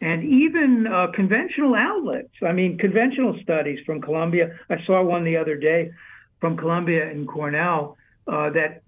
and 0.01 0.23
even 0.23 0.87
uh, 0.87 1.07
conventional 1.13 1.75
outlets. 1.75 2.33
I 2.45 2.51
mean, 2.51 2.77
conventional 2.77 3.37
studies 3.43 3.79
from 3.85 4.01
Columbia. 4.01 4.57
I 4.69 4.77
saw 4.85 5.03
one 5.03 5.23
the 5.23 5.37
other 5.37 5.55
day 5.55 5.91
from 6.39 6.57
Columbia 6.57 7.09
and 7.09 7.27
Cornell 7.27 7.97
uh, 8.27 8.49
that 8.51 8.81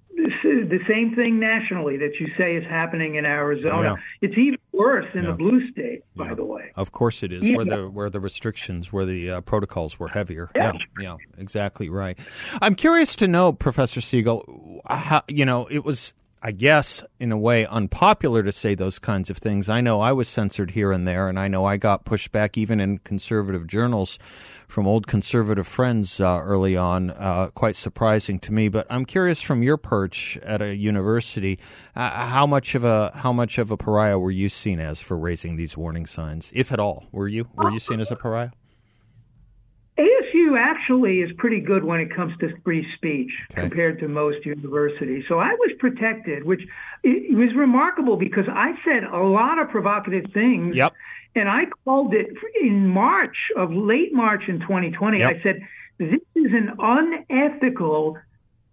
the 0.44 0.80
same 0.88 1.16
thing 1.16 1.40
nationally 1.40 1.98
that 1.98 2.12
you 2.20 2.28
say 2.38 2.56
is 2.56 2.64
happening 2.66 3.16
in 3.16 3.26
Arizona. 3.26 3.96
Yeah. 4.22 4.28
It's 4.30 4.38
even 4.38 4.60
worse 4.72 5.08
in 5.14 5.24
yeah. 5.24 5.32
the 5.32 5.36
blue 5.36 5.72
state, 5.72 6.04
by 6.16 6.30
yeah. 6.30 6.34
the 6.36 6.46
way. 6.46 6.72
Of 6.76 6.92
course, 6.92 7.24
it 7.24 7.34
is 7.34 7.50
where 7.52 7.66
the 7.66 7.90
where 7.90 8.10
the 8.10 8.20
restrictions, 8.20 8.92
where 8.92 9.06
the 9.06 9.32
uh, 9.32 9.42
protocols 9.42 10.00
were 10.00 10.10
heavier. 10.10 10.50
Yeah, 10.56 10.74
yeah, 11.00 11.18
exactly 11.38 11.90
right. 11.90 12.18
I'm 12.62 12.76
curious 12.76 13.16
to 13.18 13.28
know, 13.28 13.54
Professor 13.54 14.02
Siegel, 14.02 14.82
how 14.86 15.24
you 15.28 15.46
know 15.46 15.68
it 15.68 15.84
was 15.86 16.14
I 16.44 16.52
guess, 16.52 17.04
in 17.20 17.32
a 17.32 17.38
way, 17.38 17.68
unpopular 17.68 18.42
to 18.42 18.52
say 18.52 18.74
those 18.74 18.98
kinds 18.98 19.30
of 19.30 19.38
things. 19.38 19.70
I 19.70 19.80
know 19.80 20.02
I 20.02 20.12
was 20.12 20.28
censored 20.28 20.72
here 20.72 20.92
and 20.92 21.08
there, 21.08 21.30
and 21.30 21.40
I 21.40 21.48
know 21.48 21.66
I 21.66 21.78
got 21.78 22.04
pushed 22.04 22.32
back 22.32 22.58
even 22.58 22.80
in 22.80 22.98
conservative 22.98 23.68
journals 23.68 24.18
from 24.68 24.88
old 24.88 25.06
conservative 25.06 25.68
friends 25.68 26.20
uh, 26.20 26.40
early 26.40 26.76
on. 26.76 27.12
Uh, 27.12 27.50
quite 27.54 27.76
surprising 27.76 28.40
to 28.40 28.52
me. 28.52 28.70
But 28.70 28.88
I'm 28.90 29.06
curious, 29.06 29.40
from 29.40 29.62
your 29.62 29.78
perch 29.78 30.40
at 30.42 30.64
a 30.64 30.76
university, 30.76 31.60
uh, 31.96 32.26
how 32.26 32.48
much 32.48 32.74
of 32.74 32.84
a 32.84 33.12
how 33.14 33.32
much 33.32 33.60
of 33.60 33.70
a 33.70 33.78
pariah 33.78 34.18
were 34.18 34.32
you 34.32 34.50
seen 34.50 34.80
as 34.80 35.00
for 35.00 35.20
raising 35.20 35.58
these 35.58 35.78
warning 35.78 36.08
signs, 36.08 36.52
if 36.56 36.72
at 36.72 36.80
all? 36.80 37.06
Were 37.12 37.28
you 37.28 37.50
were 37.54 37.70
you 37.70 37.80
seen 37.80 38.00
as 38.00 38.10
a 38.10 38.16
pariah? 38.16 38.50
Actually 40.58 41.22
is 41.22 41.32
pretty 41.38 41.60
good 41.60 41.84
when 41.84 42.00
it 42.00 42.14
comes 42.16 42.38
to 42.40 42.50
free 42.64 42.86
speech 42.96 43.32
okay. 43.52 43.62
compared 43.62 44.00
to 44.00 44.08
most 44.08 44.46
universities. 44.46 45.24
So 45.28 45.40
I 45.40 45.50
was 45.54 45.72
protected, 45.80 46.44
which 46.44 46.62
it 47.04 47.36
was 47.36 47.54
remarkable 47.56 48.18
because 48.18 48.46
I 48.50 48.74
said 48.86 49.04
a 49.04 49.20
lot 49.20 49.60
of 49.60 49.70
provocative 49.70 50.26
things. 50.34 50.76
Yep. 50.76 50.94
And 51.36 51.48
I 51.50 51.64
called 51.86 52.14
it 52.14 52.28
in 52.62 52.88
March 52.88 53.38
of 53.56 53.72
late 53.72 54.14
March 54.14 54.44
in 54.48 54.60
2020. 54.60 55.20
Yep. 55.20 55.36
I 55.36 55.44
said, 55.44 55.62
this 55.98 56.20
is 56.36 56.52
an 56.52 56.76
unethical, 56.78 58.18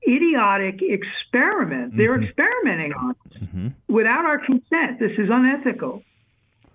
idiotic 0.07 0.81
experiment. 0.83 1.91
Mm-hmm. 1.91 1.99
They're 1.99 2.23
experimenting 2.23 2.93
on 2.95 3.11
us 3.11 3.43
mm-hmm. 3.43 3.69
without 3.89 4.25
our 4.25 4.39
consent. 4.39 4.99
This 4.99 5.13
is 5.19 5.29
unethical. 5.31 6.03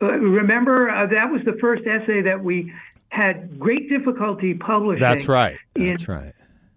Uh, 0.03 0.13
remember, 0.17 0.89
uh, 0.89 1.07
that 1.07 1.31
was 1.31 1.41
the 1.45 1.57
first 1.59 1.83
essay 1.87 2.21
that 2.21 2.43
we 2.43 2.73
had 3.09 3.59
great 3.59 3.89
difficulty 3.89 4.53
publishing. 4.53 4.99
That's 4.99 5.27
right. 5.27 5.57
That's 5.75 6.07
in, 6.07 6.13
right. 6.13 6.33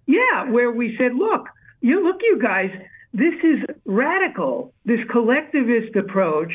Yeah, 0.06 0.50
where 0.50 0.70
we 0.70 0.96
said, 0.96 1.14
look, 1.14 1.48
you 1.80 2.04
look, 2.04 2.20
you 2.22 2.40
guys, 2.40 2.70
this 3.12 3.34
is 3.42 3.64
radical. 3.84 4.72
This 4.84 5.00
collectivist 5.10 5.96
approach 5.96 6.52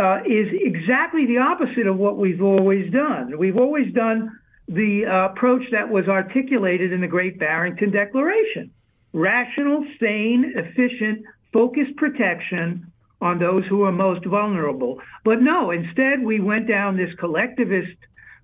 uh, 0.00 0.20
is 0.26 0.48
exactly 0.52 1.26
the 1.26 1.38
opposite 1.38 1.86
of 1.86 1.96
what 1.96 2.16
we've 2.16 2.42
always 2.42 2.90
done. 2.92 3.38
We've 3.38 3.56
always 3.56 3.92
done 3.92 4.30
the 4.68 5.04
uh, 5.06 5.32
approach 5.32 5.62
that 5.72 5.88
was 5.88 6.08
articulated 6.08 6.92
in 6.92 7.00
the 7.00 7.08
Great 7.08 7.38
Barrington 7.38 7.90
Declaration 7.90 8.70
rational, 9.12 9.86
sane, 10.00 10.54
efficient, 10.56 11.24
focused 11.52 11.96
protection 11.96 12.92
on 13.24 13.38
those 13.38 13.64
who 13.70 13.82
are 13.84 13.92
most 13.92 14.24
vulnerable. 14.26 15.00
But 15.24 15.40
no, 15.40 15.70
instead, 15.70 16.22
we 16.22 16.40
went 16.40 16.68
down 16.68 16.96
this 16.96 17.12
collectivist 17.18 17.96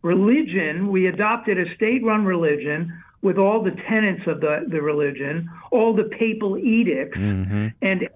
religion, 0.03 0.89
we 0.91 1.07
adopted 1.07 1.59
a 1.59 1.73
state 1.75 2.03
run 2.03 2.25
religion 2.25 2.91
with 3.21 3.37
all 3.37 3.63
the 3.63 3.73
tenets 3.87 4.23
of 4.27 4.41
the, 4.41 4.65
the 4.67 4.81
religion, 4.81 5.51
all 5.71 5.95
the 5.95 6.09
papal 6.19 6.57
edicts. 6.57 7.19
Mm-hmm. 7.19 7.67
And 7.83 8.09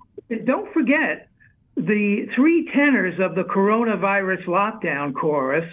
don't 0.47 0.73
forget 0.73 1.29
the 1.77 2.27
three 2.35 2.71
tenors 2.75 3.21
of 3.21 3.35
the 3.35 3.43
coronavirus 3.43 4.47
lockdown 4.47 5.15
chorus. 5.15 5.71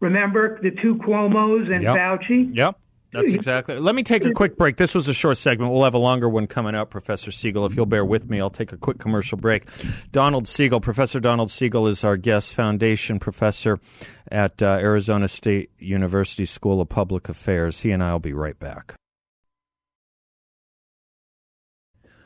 Remember 0.00 0.60
the 0.62 0.72
two 0.82 0.96
Cuomo's 0.96 1.70
and 1.72 1.82
yep. 1.82 1.96
Fauci? 1.96 2.54
Yep. 2.54 2.78
That's 3.14 3.32
exactly. 3.32 3.78
Let 3.78 3.94
me 3.94 4.02
take 4.02 4.24
a 4.24 4.32
quick 4.32 4.56
break. 4.56 4.76
This 4.76 4.92
was 4.92 5.06
a 5.06 5.14
short 5.14 5.36
segment. 5.36 5.72
We'll 5.72 5.84
have 5.84 5.94
a 5.94 5.98
longer 5.98 6.28
one 6.28 6.48
coming 6.48 6.74
up, 6.74 6.90
Professor 6.90 7.30
Siegel. 7.30 7.64
If 7.64 7.76
you'll 7.76 7.86
bear 7.86 8.04
with 8.04 8.28
me, 8.28 8.40
I'll 8.40 8.50
take 8.50 8.72
a 8.72 8.76
quick 8.76 8.98
commercial 8.98 9.38
break. 9.38 9.68
Donald 10.10 10.48
Siegel, 10.48 10.80
Professor 10.80 11.20
Donald 11.20 11.52
Siegel, 11.52 11.86
is 11.86 12.02
our 12.02 12.16
guest 12.16 12.54
foundation 12.54 13.20
professor 13.20 13.78
at 14.32 14.60
uh, 14.60 14.78
Arizona 14.80 15.28
State 15.28 15.70
University 15.78 16.44
School 16.44 16.80
of 16.80 16.88
Public 16.88 17.28
Affairs. 17.28 17.82
He 17.82 17.92
and 17.92 18.02
I 18.02 18.10
will 18.10 18.18
be 18.18 18.32
right 18.32 18.58
back. 18.58 18.96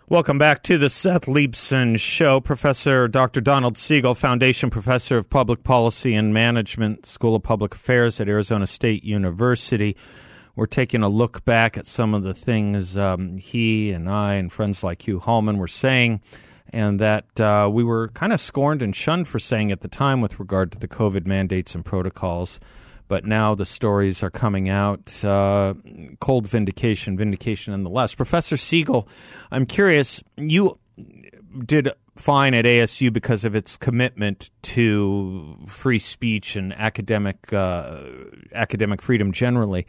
Welcome 0.08 0.38
back 0.38 0.62
to 0.62 0.78
the 0.78 0.88
Seth 0.88 1.26
Leibsohn 1.26 2.00
Show. 2.00 2.40
Professor 2.40 3.08
Dr. 3.08 3.42
Donald 3.42 3.76
Siegel, 3.76 4.14
Foundation 4.14 4.70
Professor 4.70 5.18
of 5.18 5.28
Public 5.28 5.64
Policy 5.64 6.14
and 6.14 6.32
Management, 6.32 7.04
School 7.04 7.36
of 7.36 7.42
Public 7.42 7.74
Affairs 7.74 8.18
at 8.18 8.26
Arizona 8.26 8.66
State 8.66 9.04
University. 9.04 9.98
We're 10.58 10.66
taking 10.66 11.04
a 11.04 11.08
look 11.08 11.44
back 11.44 11.78
at 11.78 11.86
some 11.86 12.14
of 12.14 12.24
the 12.24 12.34
things 12.34 12.96
um, 12.96 13.36
he 13.36 13.92
and 13.92 14.10
I 14.10 14.34
and 14.34 14.50
friends 14.50 14.82
like 14.82 15.06
Hugh 15.06 15.20
Hallman 15.20 15.56
were 15.56 15.68
saying, 15.68 16.20
and 16.70 16.98
that 16.98 17.40
uh, 17.40 17.70
we 17.72 17.84
were 17.84 18.08
kind 18.08 18.32
of 18.32 18.40
scorned 18.40 18.82
and 18.82 18.94
shunned 18.94 19.28
for 19.28 19.38
saying 19.38 19.70
at 19.70 19.82
the 19.82 19.88
time 19.88 20.20
with 20.20 20.40
regard 20.40 20.72
to 20.72 20.78
the 20.80 20.88
COVID 20.88 21.28
mandates 21.28 21.76
and 21.76 21.84
protocols. 21.84 22.58
But 23.06 23.24
now 23.24 23.54
the 23.54 23.64
stories 23.64 24.20
are 24.24 24.30
coming 24.30 24.68
out. 24.68 25.24
Uh, 25.24 25.74
cold 26.18 26.48
vindication, 26.48 27.16
vindication 27.16 27.70
nonetheless. 27.70 28.16
Professor 28.16 28.56
Siegel, 28.56 29.08
I'm 29.52 29.64
curious, 29.64 30.24
you 30.36 30.76
did 31.64 31.88
fine 32.18 32.54
at 32.54 32.64
ASU 32.64 33.12
because 33.12 33.44
of 33.44 33.54
its 33.54 33.76
commitment 33.76 34.50
to 34.62 35.56
free 35.66 35.98
speech 35.98 36.56
and 36.56 36.72
academic 36.74 37.52
uh, 37.52 38.02
academic 38.52 39.00
freedom 39.00 39.32
generally 39.32 39.86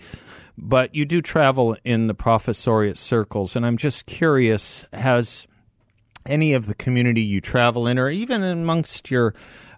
but 0.61 0.93
you 0.93 1.05
do 1.05 1.21
travel 1.21 1.77
in 1.85 2.07
the 2.07 2.15
professoriate 2.15 2.97
circles, 2.97 3.55
and 3.55 3.65
I'm 3.65 3.77
just 3.77 4.05
curious: 4.05 4.85
has 4.91 5.47
any 6.25 6.53
of 6.53 6.67
the 6.67 6.75
community 6.75 7.21
you 7.21 7.39
travel 7.39 7.87
in, 7.87 7.97
or 7.97 8.09
even 8.09 8.43
amongst 8.43 9.09
your 9.09 9.33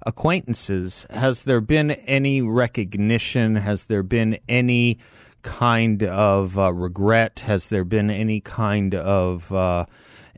acquaintances, 0.06 1.06
has 1.12 1.44
there 1.44 1.62
been 1.62 1.92
any 1.92 2.42
recognition? 2.42 3.58
Has 3.58 3.86
there 3.86 4.04
been 4.04 4.40
any 4.50 4.98
kind 5.44 6.04
of 6.04 6.58
uh, 6.58 6.74
regret? 6.74 7.42
Has 7.42 7.70
there 7.70 7.86
been 7.86 8.10
any 8.10 8.42
kind 8.42 8.96
of 8.96 9.54
uh, 9.54 9.86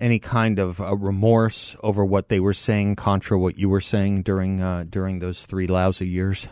any 0.03 0.19
kind 0.19 0.59
of 0.59 0.81
uh, 0.81 0.95
remorse 0.97 1.77
over 1.81 2.03
what 2.03 2.27
they 2.27 2.39
were 2.39 2.53
saying, 2.53 2.97
contra 2.97 3.39
what 3.39 3.57
you 3.57 3.69
were 3.69 3.81
saying 3.81 4.23
during 4.23 4.61
uh, 4.61 4.83
during 4.87 5.19
those 5.19 5.45
three 5.45 5.65
lousy 5.65 6.07
years? 6.07 6.47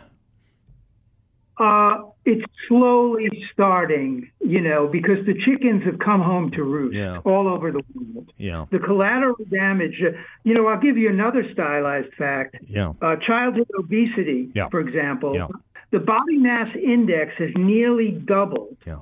Uh, 1.58 1.98
it's 2.24 2.44
slowly 2.66 3.28
starting, 3.52 4.30
you 4.40 4.60
know, 4.60 4.88
because 4.88 5.24
the 5.26 5.34
chickens 5.44 5.84
have 5.84 5.98
come 5.98 6.22
home 6.22 6.50
to 6.52 6.62
roost 6.62 6.96
yeah. 6.96 7.18
all 7.18 7.46
over 7.46 7.70
the 7.70 7.82
world. 7.94 8.32
Yeah. 8.38 8.64
The 8.72 8.78
collateral 8.78 9.36
damage, 9.50 10.00
uh, 10.02 10.16
you 10.44 10.54
know, 10.54 10.66
I'll 10.66 10.80
give 10.80 10.96
you 10.96 11.10
another 11.10 11.44
stylized 11.52 12.14
fact. 12.14 12.56
Yeah. 12.66 12.94
Uh, 13.02 13.16
childhood 13.16 13.68
obesity, 13.78 14.50
yeah. 14.54 14.70
for 14.70 14.80
example, 14.80 15.34
yeah. 15.34 15.48
the 15.90 15.98
body 15.98 16.38
mass 16.38 16.74
index 16.74 17.32
has 17.38 17.50
nearly 17.54 18.12
doubled 18.12 18.78
yeah. 18.86 19.00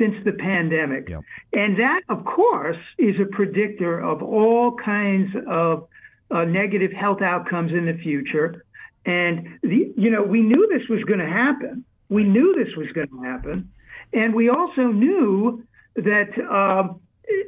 Since 0.00 0.14
the 0.24 0.32
pandemic. 0.32 1.08
Yeah. 1.08 1.20
And 1.52 1.78
that, 1.78 2.00
of 2.08 2.24
course, 2.24 2.78
is 2.98 3.14
a 3.20 3.26
predictor 3.26 4.00
of 4.00 4.22
all 4.22 4.76
kinds 4.76 5.30
of 5.46 5.86
uh, 6.30 6.44
negative 6.44 6.92
health 6.92 7.22
outcomes 7.22 7.72
in 7.72 7.86
the 7.86 7.98
future. 8.02 8.64
And 9.04 9.58
the, 9.62 9.92
you 9.96 10.10
know, 10.10 10.22
we 10.22 10.40
knew 10.40 10.68
this 10.72 10.88
was 10.88 11.04
going 11.04 11.20
to 11.20 11.28
happen. 11.28 11.84
We 12.08 12.24
knew 12.24 12.54
this 12.56 12.74
was 12.76 12.88
going 12.92 13.08
to 13.08 13.22
happen, 13.22 13.70
and 14.12 14.34
we 14.34 14.48
also 14.48 14.88
knew 14.88 15.64
that 15.94 16.30
um, 16.50 17.00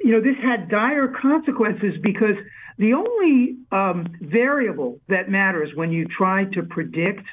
you 0.05 0.13
know 0.13 0.21
this 0.21 0.37
had 0.41 0.69
dire 0.69 1.09
consequences 1.09 1.95
because 2.01 2.37
the 2.79 2.95
only 2.95 3.57
um, 3.73 4.07
variable 4.21 5.01
that 5.09 5.29
matters 5.29 5.71
when 5.75 5.91
you 5.91 6.07
try 6.07 6.45
to 6.55 6.63
predict 6.63 7.25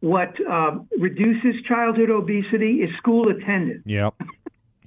what 0.00 0.34
uh, 0.50 0.78
reduces 0.98 1.54
childhood 1.68 2.10
obesity 2.10 2.80
is 2.82 2.90
school 2.96 3.28
attendance. 3.28 3.82
Yep. 3.84 4.14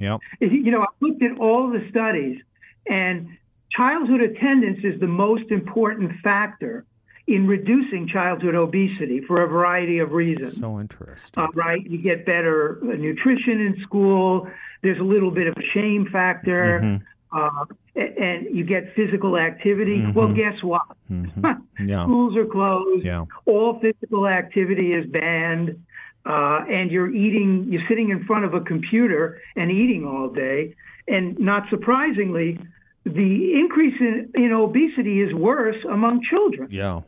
Yep. 0.04 0.20
you 0.42 0.72
know, 0.72 0.82
I 0.82 0.88
looked 1.00 1.24
at 1.24 1.38
all 1.40 1.72
the 1.72 1.88
studies, 1.90 2.42
and 2.88 3.30
childhood 3.72 4.22
attendance 4.22 4.84
is 4.84 5.00
the 5.00 5.08
most 5.08 5.52
important 5.52 6.20
factor 6.22 6.86
in 7.26 7.48
reducing 7.48 8.08
childhood 8.08 8.56
obesity 8.56 9.22
for 9.22 9.44
a 9.44 9.48
variety 9.48 10.00
of 10.00 10.12
reasons. 10.12 10.60
So 10.60 10.80
interesting. 10.80 11.42
Uh, 11.42 11.48
right? 11.54 11.82
You 11.86 11.98
get 11.98 12.26
better 12.26 12.80
nutrition 12.82 13.62
in 13.62 13.78
school. 13.84 14.48
There's 14.82 15.00
a 15.00 15.04
little 15.04 15.32
bit 15.32 15.48
of 15.48 15.56
a 15.58 15.64
shame 15.74 16.08
factor. 16.12 16.82
Mm-hmm. 16.84 17.04
Uh, 17.36 17.66
and 17.96 18.56
you 18.56 18.64
get 18.64 18.94
physical 18.96 19.38
activity. 19.38 20.00
Mm-hmm. 20.00 20.14
Well, 20.14 20.34
guess 20.34 20.62
what? 20.62 20.84
Mm-hmm. 21.12 21.46
Yeah. 21.86 22.04
Schools 22.04 22.38
are 22.38 22.46
closed. 22.46 23.04
Yeah. 23.04 23.26
All 23.46 23.80
physical 23.80 24.28
activity 24.28 24.94
is 24.94 25.06
banned. 25.08 25.84
Uh, 26.26 26.64
and 26.70 26.90
you're 26.90 27.14
eating, 27.14 27.68
you're 27.70 27.84
sitting 27.90 28.10
in 28.10 28.26
front 28.26 28.46
of 28.46 28.54
a 28.54 28.62
computer 28.62 29.42
and 29.56 29.72
eating 29.72 30.06
all 30.06 30.30
day. 30.30 30.76
And 31.08 31.38
not 31.38 31.64
surprisingly, 31.70 32.60
the 33.06 33.54
increase 33.60 33.96
in, 34.00 34.32
in 34.36 34.54
obesity 34.54 35.22
is 35.22 35.34
worse 35.34 35.76
among 35.90 36.22
children. 36.30 36.70
Yeah. 36.72 37.02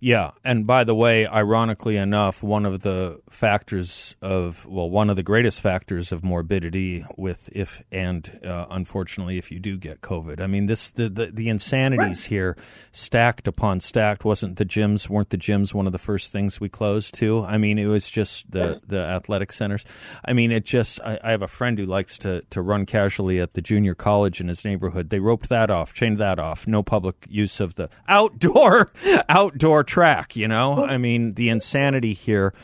Yeah, 0.00 0.30
and 0.42 0.66
by 0.66 0.84
the 0.84 0.94
way, 0.94 1.26
ironically 1.26 1.98
enough, 1.98 2.42
one 2.42 2.64
of 2.64 2.80
the 2.80 3.20
factors 3.28 4.16
of 4.22 4.64
well, 4.64 4.88
one 4.88 5.10
of 5.10 5.16
the 5.16 5.22
greatest 5.22 5.60
factors 5.60 6.10
of 6.10 6.24
morbidity 6.24 7.04
with 7.18 7.50
if 7.52 7.82
and 7.92 8.40
uh, 8.42 8.64
unfortunately 8.70 9.36
if 9.36 9.52
you 9.52 9.60
do 9.60 9.76
get 9.76 10.00
COVID. 10.00 10.40
I 10.40 10.46
mean, 10.46 10.66
this 10.66 10.88
the 10.88 11.10
the, 11.10 11.26
the 11.26 11.48
insanities 11.50 12.22
right. 12.22 12.28
here 12.28 12.56
stacked 12.92 13.46
upon 13.46 13.80
stacked. 13.80 14.24
Wasn't 14.24 14.56
the 14.56 14.64
gyms 14.64 15.10
weren't 15.10 15.28
the 15.28 15.36
gyms 15.36 15.74
one 15.74 15.86
of 15.86 15.92
the 15.92 15.98
first 15.98 16.32
things 16.32 16.58
we 16.60 16.70
closed 16.70 17.12
too? 17.12 17.44
I 17.44 17.58
mean, 17.58 17.78
it 17.78 17.86
was 17.86 18.08
just 18.08 18.50
the 18.50 18.80
the 18.86 19.00
athletic 19.00 19.52
centers. 19.52 19.84
I 20.24 20.32
mean, 20.32 20.50
it 20.50 20.64
just 20.64 20.98
I, 21.02 21.18
I 21.22 21.30
have 21.32 21.42
a 21.42 21.48
friend 21.48 21.78
who 21.78 21.84
likes 21.84 22.16
to 22.18 22.42
to 22.48 22.62
run 22.62 22.86
casually 22.86 23.38
at 23.38 23.52
the 23.52 23.60
junior 23.60 23.94
college 23.94 24.40
in 24.40 24.48
his 24.48 24.64
neighborhood. 24.64 25.10
They 25.10 25.20
roped 25.20 25.50
that 25.50 25.70
off, 25.70 25.92
chained 25.92 26.16
that 26.18 26.38
off. 26.38 26.66
No 26.66 26.82
public 26.82 27.26
use 27.28 27.60
of 27.60 27.74
the 27.74 27.90
outdoor 28.08 28.92
outdoor 29.28 29.84
track. 29.90 30.36
You 30.36 30.48
know, 30.48 30.84
I 30.84 30.96
mean, 30.96 31.34
the 31.34 31.48
insanity 31.50 32.14
here 32.14 32.54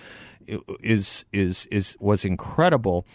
is 0.81 1.25
is 1.33 1.67
is 1.67 1.97
was 2.01 2.25
incredible. 2.25 3.07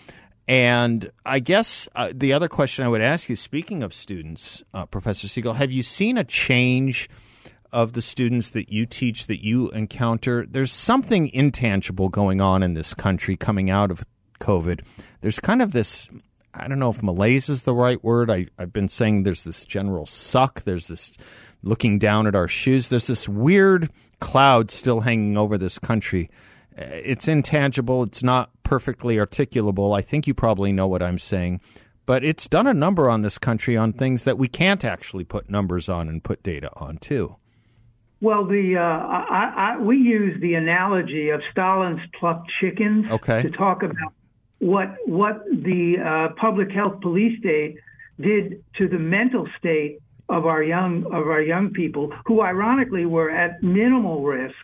And 0.48 1.12
I 1.26 1.40
guess 1.40 1.88
uh, 1.96 2.12
the 2.14 2.34
other 2.34 2.50
question 2.50 2.84
I 2.84 2.90
would 2.90 3.02
ask 3.02 3.30
you, 3.30 3.36
speaking 3.36 3.84
of 3.84 3.94
students, 3.94 4.64
uh, 4.74 4.86
Professor 4.86 5.28
Siegel, 5.28 5.54
have 5.54 5.72
you 5.72 5.82
seen 5.82 6.18
a 6.18 6.26
change 6.26 7.10
of 7.72 7.94
the 7.94 8.02
students 8.02 8.52
that 8.52 8.70
you 8.70 8.86
teach 8.86 9.28
that 9.28 9.46
you 9.46 9.70
encounter? 9.70 10.46
There's 10.46 10.74
something 10.74 11.30
intangible 11.30 12.10
going 12.10 12.42
on 12.42 12.64
in 12.64 12.74
this 12.74 12.94
country 12.94 13.38
coming 13.38 13.70
out 13.70 13.92
of 13.92 14.04
COVID. 14.42 14.82
There's 15.22 15.40
kind 15.40 15.62
of 15.62 15.72
this 15.72 16.10
I 16.54 16.68
don't 16.68 16.80
know 16.80 16.90
if 16.90 17.02
malaise 17.02 17.48
is 17.48 17.64
the 17.64 17.74
right 17.74 18.04
word. 18.04 18.30
I, 18.30 18.48
I've 18.58 18.74
been 18.74 18.90
saying 18.90 19.24
there's 19.24 19.46
this 19.46 19.64
general 19.66 20.06
suck. 20.06 20.64
There's 20.64 20.88
this 20.88 21.14
looking 21.64 22.00
down 22.00 22.28
at 22.28 22.36
our 22.36 22.48
shoes. 22.48 22.90
There's 22.90 23.08
this 23.08 23.28
weird 23.30 23.90
cloud 24.20 24.72
still 24.72 25.02
hanging 25.02 25.38
over 25.38 25.58
this 25.58 25.80
country. 25.80 26.30
It's 26.76 27.28
intangible. 27.28 28.04
It's 28.04 28.24
not 28.24 28.50
perfectly 28.64 29.18
articulable. 29.18 29.98
I 29.98 30.02
think 30.02 30.28
you 30.28 30.34
probably 30.34 30.72
know 30.72 30.88
what 30.88 31.04
I'm 31.04 31.20
saying. 31.20 31.62
But 32.06 32.24
it's 32.24 32.48
done 32.48 32.68
a 32.68 32.74
number 32.74 33.10
on 33.10 33.22
this 33.22 33.38
country 33.38 33.78
on 33.78 33.94
things 33.94 34.24
that 34.24 34.38
we 34.38 34.48
can't 34.48 34.84
actually 34.84 35.24
put 35.24 35.50
numbers 35.50 35.88
on 35.88 36.10
and 36.10 36.24
put 36.24 36.44
data 36.44 36.70
on, 36.76 36.98
too. 36.98 37.36
Well, 38.22 38.46
the 38.46 38.78
uh, 38.78 38.82
I, 38.82 39.74
I, 39.76 39.78
we 39.80 39.98
use 39.98 40.40
the 40.42 40.54
analogy 40.54 41.30
of 41.30 41.42
Stalin's 41.52 42.02
plucked 42.20 42.52
chickens 42.60 43.12
okay. 43.12 43.42
to 43.42 43.50
talk 43.50 43.82
about 43.82 44.14
what 44.60 44.96
what 45.08 45.44
the 45.46 45.96
uh, 45.98 46.34
public 46.40 46.72
health 46.72 47.02
police 47.02 47.40
state 47.40 47.78
did 48.20 48.64
to 48.78 48.88
the 48.88 49.00
mental 49.00 49.48
state 49.58 50.00
of 50.32 50.46
our 50.46 50.64
young 50.64 51.06
of 51.06 51.28
our 51.28 51.42
young 51.42 51.72
people, 51.72 52.14
who 52.26 52.42
ironically 52.42 53.06
were 53.06 53.30
at 53.30 53.62
minimal 53.62 54.24
risk 54.24 54.56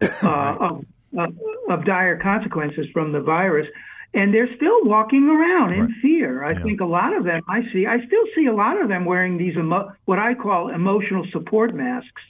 uh, 0.22 0.56
of, 0.60 0.84
of, 1.16 1.34
of 1.70 1.84
dire 1.84 2.18
consequences 2.18 2.86
from 2.92 3.12
the 3.12 3.20
virus, 3.20 3.66
and 4.12 4.32
they're 4.32 4.54
still 4.56 4.84
walking 4.84 5.28
around 5.28 5.72
in 5.72 5.80
right. 5.80 5.90
fear. 6.02 6.44
I 6.44 6.52
yeah. 6.52 6.62
think 6.62 6.80
a 6.80 6.84
lot 6.84 7.16
of 7.16 7.24
them 7.24 7.42
I 7.48 7.62
see. 7.72 7.86
I 7.86 7.98
still 8.06 8.24
see 8.34 8.46
a 8.46 8.54
lot 8.54 8.80
of 8.80 8.88
them 8.88 9.06
wearing 9.06 9.38
these 9.38 9.56
emo- 9.56 9.92
what 10.04 10.18
I 10.18 10.34
call 10.34 10.68
emotional 10.68 11.24
support 11.32 11.74
masks. 11.74 12.22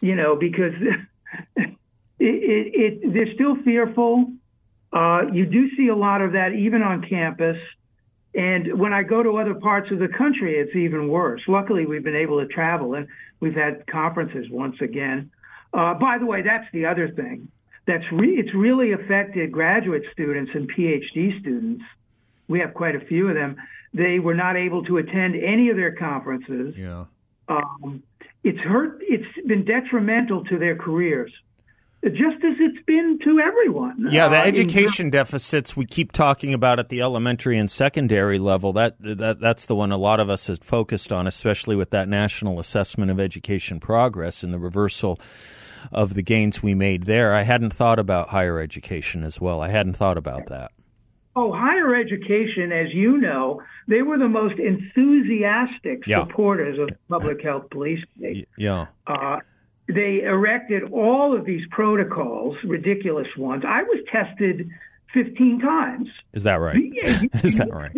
You 0.00 0.14
know, 0.14 0.36
because 0.36 0.74
it, 1.56 1.76
it, 2.18 2.66
it 2.74 3.12
they're 3.12 3.34
still 3.34 3.56
fearful. 3.64 4.32
Uh, 4.92 5.22
you 5.32 5.46
do 5.46 5.68
see 5.76 5.88
a 5.88 5.96
lot 5.96 6.22
of 6.22 6.32
that 6.32 6.52
even 6.52 6.82
on 6.82 7.04
campus. 7.08 7.56
And 8.36 8.78
when 8.78 8.92
I 8.92 9.02
go 9.02 9.22
to 9.22 9.38
other 9.38 9.54
parts 9.54 9.90
of 9.90 9.98
the 9.98 10.08
country, 10.08 10.58
it's 10.58 10.76
even 10.76 11.08
worse. 11.08 11.40
Luckily, 11.48 11.86
we've 11.86 12.04
been 12.04 12.14
able 12.14 12.38
to 12.38 12.46
travel 12.46 12.94
and 12.94 13.08
we've 13.40 13.54
had 13.54 13.86
conferences 13.86 14.46
once 14.50 14.76
again. 14.82 15.30
Uh, 15.72 15.94
by 15.94 16.18
the 16.18 16.26
way, 16.26 16.42
that's 16.42 16.66
the 16.72 16.84
other 16.84 17.08
thing. 17.08 17.48
That's 17.86 18.04
re- 18.12 18.36
it's 18.36 18.54
really 18.54 18.92
affected 18.92 19.52
graduate 19.52 20.02
students 20.12 20.50
and 20.54 20.70
PhD 20.70 21.40
students. 21.40 21.82
We 22.46 22.60
have 22.60 22.74
quite 22.74 22.94
a 22.94 23.00
few 23.00 23.28
of 23.28 23.34
them. 23.34 23.56
They 23.94 24.18
were 24.18 24.34
not 24.34 24.56
able 24.56 24.84
to 24.84 24.98
attend 24.98 25.34
any 25.34 25.70
of 25.70 25.76
their 25.76 25.92
conferences. 25.92 26.74
Yeah. 26.76 27.06
Um, 27.48 28.02
it's 28.44 28.58
hurt. 28.58 28.98
It's 29.00 29.46
been 29.46 29.64
detrimental 29.64 30.44
to 30.44 30.58
their 30.58 30.76
careers 30.76 31.32
just 32.10 32.44
as 32.44 32.54
it's 32.58 32.84
been 32.86 33.18
to 33.24 33.40
everyone. 33.40 34.06
Yeah, 34.10 34.28
the 34.28 34.38
uh, 34.38 34.44
education 34.44 35.10
deficits 35.10 35.76
we 35.76 35.86
keep 35.86 36.12
talking 36.12 36.52
about 36.54 36.78
at 36.78 36.88
the 36.88 37.00
elementary 37.02 37.58
and 37.58 37.70
secondary 37.70 38.38
level. 38.38 38.72
That 38.72 38.96
that 39.00 39.40
that's 39.40 39.66
the 39.66 39.74
one 39.74 39.92
a 39.92 39.96
lot 39.96 40.20
of 40.20 40.28
us 40.30 40.46
have 40.46 40.60
focused 40.60 41.12
on, 41.12 41.26
especially 41.26 41.76
with 41.76 41.90
that 41.90 42.08
national 42.08 42.60
assessment 42.60 43.10
of 43.10 43.18
education 43.20 43.80
progress 43.80 44.42
and 44.42 44.52
the 44.54 44.58
reversal 44.58 45.18
of 45.92 46.14
the 46.14 46.22
gains 46.22 46.62
we 46.62 46.74
made 46.74 47.04
there. 47.04 47.34
I 47.34 47.42
hadn't 47.42 47.72
thought 47.72 47.98
about 47.98 48.28
higher 48.28 48.58
education 48.60 49.22
as 49.22 49.40
well. 49.40 49.60
I 49.60 49.68
hadn't 49.68 49.94
thought 49.94 50.18
about 50.18 50.46
that. 50.46 50.72
Oh, 51.38 51.52
higher 51.52 51.94
education, 51.94 52.72
as 52.72 52.94
you 52.94 53.18
know, 53.18 53.62
they 53.88 54.00
were 54.02 54.16
the 54.18 54.26
most 54.28 54.58
enthusiastic 54.58 56.06
Yeah. 56.06 56.26
supporters 56.26 56.78
of 56.78 56.88
public 57.08 57.42
health 57.42 57.68
police 57.70 58.02
state. 58.16 58.48
Yeah. 58.56 58.86
Uh, 59.06 59.40
they 59.88 60.22
erected 60.22 60.90
all 60.92 61.36
of 61.36 61.44
these 61.44 61.62
protocols, 61.70 62.56
ridiculous 62.64 63.28
ones. 63.36 63.62
I 63.66 63.82
was 63.82 64.02
tested 64.10 64.68
15 65.14 65.60
times. 65.60 66.08
Is 66.32 66.44
that 66.44 66.56
right? 66.56 66.76
Is 67.44 67.58
that 67.58 67.72
right? 67.72 67.92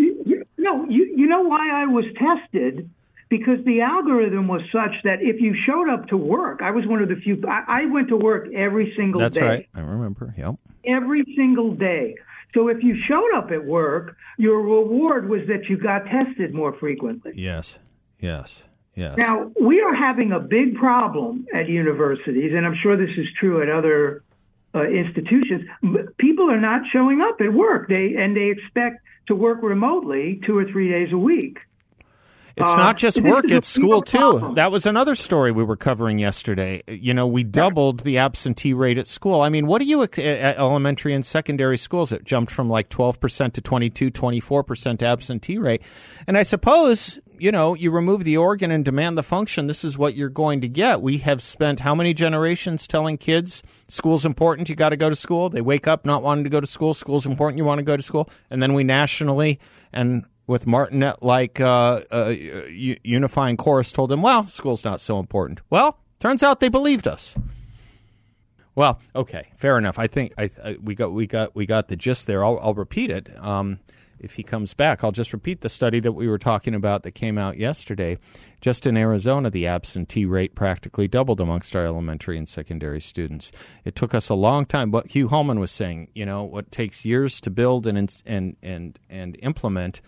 No, 0.59 0.85
you, 0.89 1.15
you 1.17 1.27
know 1.27 1.43
why 1.43 1.83
I 1.83 1.87
was 1.87 2.05
tested? 2.19 2.91
Because 3.31 3.63
the 3.65 3.83
algorithm 3.83 4.49
was 4.49 4.63
such 4.73 5.03
that 5.05 5.19
if 5.21 5.41
you 5.41 5.55
showed 5.67 5.91
up 5.91 6.09
to 6.09 6.17
work, 6.17 6.61
I 6.63 6.71
was 6.71 6.87
one 6.87 7.03
of 7.03 7.09
the 7.09 7.17
few. 7.17 7.43
I, 7.47 7.83
I 7.83 7.87
went 7.87 8.09
to 8.09 8.17
work 8.17 8.47
every 8.55 8.95
single 8.97 9.21
That's 9.21 9.37
day 9.37 9.41
That's 9.41 9.59
right. 9.59 9.69
I 9.75 9.81
remember. 9.81 10.35
Yep. 10.37 10.55
every 10.85 11.25
single 11.37 11.75
day. 11.75 12.15
So 12.55 12.69
if 12.69 12.83
you 12.83 12.97
showed 13.07 13.37
up 13.37 13.51
at 13.51 13.65
work, 13.65 14.17
your 14.39 14.63
reward 14.63 15.29
was 15.29 15.43
that 15.49 15.69
you 15.69 15.77
got 15.77 16.05
tested 16.07 16.55
more 16.55 16.73
frequently. 16.79 17.33
Yes. 17.35 17.79
Yes. 18.19 18.65
Yes. 18.99 19.17
Now, 19.17 19.53
we 19.61 19.81
are 19.81 19.95
having 19.95 20.33
a 20.33 20.41
big 20.41 20.75
problem 20.75 21.47
at 21.55 21.69
universities, 21.69 22.53
and 22.53 22.67
I'm 22.67 22.75
sure 22.83 22.97
this 22.97 23.17
is 23.17 23.29
true 23.39 23.63
at 23.63 23.69
other 23.69 24.25
uh, 24.75 24.83
institutions. 24.83 25.69
People 26.17 26.51
are 26.51 26.61
not 26.61 26.83
showing 26.93 27.21
up 27.21 27.41
at 27.41 27.53
work. 27.53 27.89
They 27.89 28.17
and 28.17 28.37
they 28.37 28.51
expect 28.51 29.05
to 29.29 29.37
work 29.37 29.63
remotely 29.63 30.41
two 30.45 30.59
or 30.59 30.65
three 30.65 30.91
days 30.91 31.13
a 31.13 31.17
week. 31.17 31.59
It's 32.61 32.71
Uh, 32.71 32.77
not 32.77 32.97
just 32.97 33.23
this 33.23 33.25
work, 33.33 33.51
it's 33.51 33.69
school 33.69 33.91
real 33.91 34.03
too. 34.03 34.19
problem. 34.19 34.55
That 34.55 34.71
was 34.73 34.85
another 34.87 35.15
story 35.15 35.53
we 35.53 35.65
were 35.65 35.77
covering 35.77 36.19
yesterday. 36.19 36.83
You 36.89 37.15
know, 37.15 37.27
we 37.27 37.43
doubled 37.45 38.01
the 38.01 38.19
absentee 38.19 38.73
rate 38.75 38.99
at 38.99 39.07
school. 39.07 39.41
I 39.41 39.49
mean, 39.49 39.67
what 39.67 39.81
do 39.81 39.87
you 39.87 40.03
at 40.03 40.19
elementary 40.19 41.15
and 41.15 41.25
secondary 41.25 41.79
schools? 41.79 42.13
It 42.13 42.25
jumped 42.25 42.51
from 42.53 42.69
like 42.69 42.89
12% 42.89 43.53
to 43.53 43.61
22, 43.61 44.11
24% 44.11 45.03
absentee 45.03 45.59
rate. 45.59 45.83
And 46.27 46.37
I 46.37 46.43
suppose, 46.43 47.21
you 47.39 47.53
know, 47.53 47.75
you 47.75 47.91
remove 47.91 48.25
the 48.25 48.37
organ 48.37 48.71
and 48.71 48.85
demand 48.85 49.17
the 49.17 49.23
function. 49.23 49.67
This 49.69 49.85
is 49.85 49.97
what 49.97 50.15
you're 50.17 50.29
going 50.29 50.61
to 50.63 50.69
get. 50.69 51.01
We 51.01 51.19
have 51.19 51.41
spent 51.43 51.81
how 51.81 51.95
many 51.95 52.13
generations 52.15 52.87
telling 52.89 53.19
kids 53.19 53.63
school's 53.89 54.27
important, 54.27 54.69
you 54.69 54.75
got 54.75 54.91
to 54.91 54.97
go 54.97 55.09
to 55.09 55.17
school. 55.17 55.49
They 55.49 55.63
wake 55.63 55.87
up 55.87 56.05
not 56.05 56.23
wanting 56.23 56.45
to 56.45 56.51
go 56.51 56.61
to 56.61 56.67
school. 56.67 56.93
School's 56.93 57.25
important, 57.25 57.59
you 57.59 57.65
want 57.65 57.79
to 57.79 57.85
go 57.85 57.97
to 57.97 58.03
school. 58.03 58.29
And 58.51 58.63
then 58.63 58.75
we 58.75 58.85
nationally 58.85 59.59
and 59.93 60.25
with 60.49 60.67
Martinet 60.67 61.23
like 61.23 61.61
uh, 61.61 62.01
uh, 62.11 62.35
unifying 63.05 63.57
chorus 63.57 63.93
told 63.93 64.11
them, 64.11 64.23
well, 64.23 64.49
school's 64.49 64.85
not 64.85 65.01
so 65.01 65.21
important. 65.21 65.61
Well, 65.71 66.01
turns 66.19 66.43
out 66.43 66.59
they 66.59 66.71
believed 66.71 67.07
us. 67.07 67.37
Well, 68.75 69.01
okay, 69.15 69.49
fair 69.57 69.77
enough. 69.79 69.99
I 69.99 70.07
think 70.07 70.33
I, 70.39 70.51
I, 70.65 70.77
we 70.83 70.95
got 70.95 71.13
we 71.13 71.27
got 71.27 71.55
we 71.55 71.67
got 71.67 71.89
the 71.89 71.97
gist 71.97 72.27
there. 72.27 72.45
I'll, 72.45 72.59
I'll 72.61 72.75
repeat 72.75 73.11
it. 73.11 73.29
Um, 73.39 73.81
if 74.21 74.35
he 74.35 74.43
comes 74.43 74.75
back, 74.75 75.05
I'll 75.05 75.13
just 75.13 75.33
repeat 75.33 75.61
the 75.61 75.69
study 75.69 76.01
that 76.01 76.13
we 76.13 76.29
were 76.29 76.39
talking 76.39 76.75
about 76.75 77.03
that 77.03 77.13
came 77.13 77.39
out 77.39 77.57
yesterday. 77.57 78.19
Just 78.61 78.87
in 78.87 78.97
Arizona, 78.97 79.51
the 79.51 79.67
absentee 79.67 80.25
rate 80.25 80.57
practically 80.57 81.07
doubled 81.07 81.41
amongst 81.41 81.77
our 81.77 81.85
elementary 81.85 82.37
and 82.37 82.49
secondary 82.49 83.01
students. 83.01 83.53
It 83.85 83.95
took 83.95 84.15
us 84.15 84.29
a 84.29 84.35
long 84.35 84.65
time. 84.65 84.91
But 84.91 85.09
Hugh 85.09 85.29
Holman 85.29 85.61
was 85.61 85.71
saying, 85.71 86.11
you 86.15 86.27
know, 86.27 86.43
what 86.43 86.73
takes 86.73 87.05
years 87.05 87.41
to 87.43 87.51
build 87.51 87.87
and 87.87 87.99
and 88.25 88.57
and 88.63 88.99
and 89.11 89.37
implement 89.43 90.01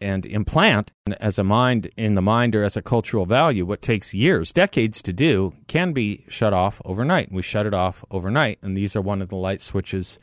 and 0.00 0.26
implant 0.26 0.92
as 1.20 1.38
a 1.38 1.44
mind 1.44 1.90
in 1.96 2.14
the 2.14 2.22
mind 2.22 2.54
or 2.54 2.62
as 2.62 2.76
a 2.76 2.82
cultural 2.82 3.26
value 3.26 3.64
what 3.64 3.82
takes 3.82 4.14
years 4.14 4.52
decades 4.52 5.02
to 5.02 5.12
do 5.12 5.54
can 5.66 5.92
be 5.92 6.24
shut 6.28 6.52
off 6.52 6.80
overnight. 6.84 7.32
We 7.32 7.42
shut 7.42 7.66
it 7.66 7.74
off 7.74 8.04
overnight 8.10 8.58
and 8.62 8.76
these 8.76 8.94
are 8.96 9.00
one 9.00 9.22
of 9.22 9.28
the 9.28 9.36
light 9.36 9.60
switches 9.60 10.18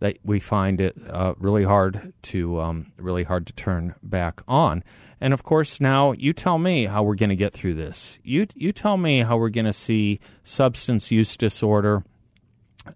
that 0.00 0.18
we 0.24 0.40
find 0.40 0.80
it 0.80 0.96
uh, 1.08 1.34
really 1.38 1.64
hard 1.64 2.12
to 2.22 2.60
um, 2.60 2.92
really 2.96 3.22
hard 3.22 3.46
to 3.46 3.52
turn 3.52 3.94
back 4.02 4.42
on. 4.48 4.82
And 5.20 5.32
of 5.32 5.44
course 5.44 5.80
now 5.80 6.12
you 6.12 6.32
tell 6.32 6.58
me 6.58 6.86
how 6.86 7.02
we're 7.02 7.14
going 7.14 7.30
to 7.30 7.36
get 7.36 7.52
through 7.52 7.74
this. 7.74 8.18
You 8.22 8.46
you 8.54 8.72
tell 8.72 8.96
me 8.96 9.20
how 9.20 9.36
we're 9.36 9.48
going 9.48 9.66
to 9.66 9.72
see 9.72 10.20
substance 10.42 11.10
use 11.10 11.36
disorder 11.36 12.04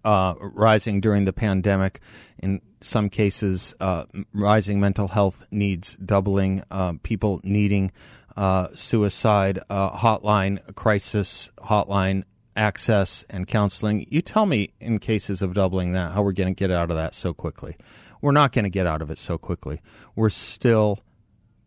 uh, 0.03 0.33
rising 0.39 1.01
during 1.01 1.25
the 1.25 1.33
pandemic. 1.33 1.99
In 2.39 2.61
some 2.81 3.09
cases, 3.09 3.73
uh, 3.79 4.05
rising 4.33 4.79
mental 4.79 5.07
health 5.07 5.45
needs 5.51 5.95
doubling, 5.95 6.63
uh, 6.69 6.93
people 7.03 7.41
needing 7.43 7.91
uh, 8.35 8.67
suicide 8.75 9.59
uh, 9.69 9.97
hotline, 9.97 10.75
crisis 10.75 11.51
hotline 11.57 12.23
access 12.55 13.25
and 13.29 13.47
counseling. 13.47 14.05
You 14.09 14.21
tell 14.21 14.45
me, 14.45 14.73
in 14.79 14.99
cases 14.99 15.41
of 15.41 15.53
doubling 15.53 15.93
that, 15.93 16.13
how 16.13 16.23
we're 16.23 16.33
going 16.33 16.53
to 16.53 16.57
get 16.57 16.71
out 16.71 16.89
of 16.89 16.97
that 16.97 17.13
so 17.13 17.33
quickly. 17.33 17.77
We're 18.21 18.31
not 18.31 18.51
going 18.51 18.63
to 18.63 18.69
get 18.69 18.87
out 18.87 19.01
of 19.01 19.11
it 19.11 19.17
so 19.17 19.37
quickly. 19.37 19.81
We're 20.15 20.31
still 20.31 20.99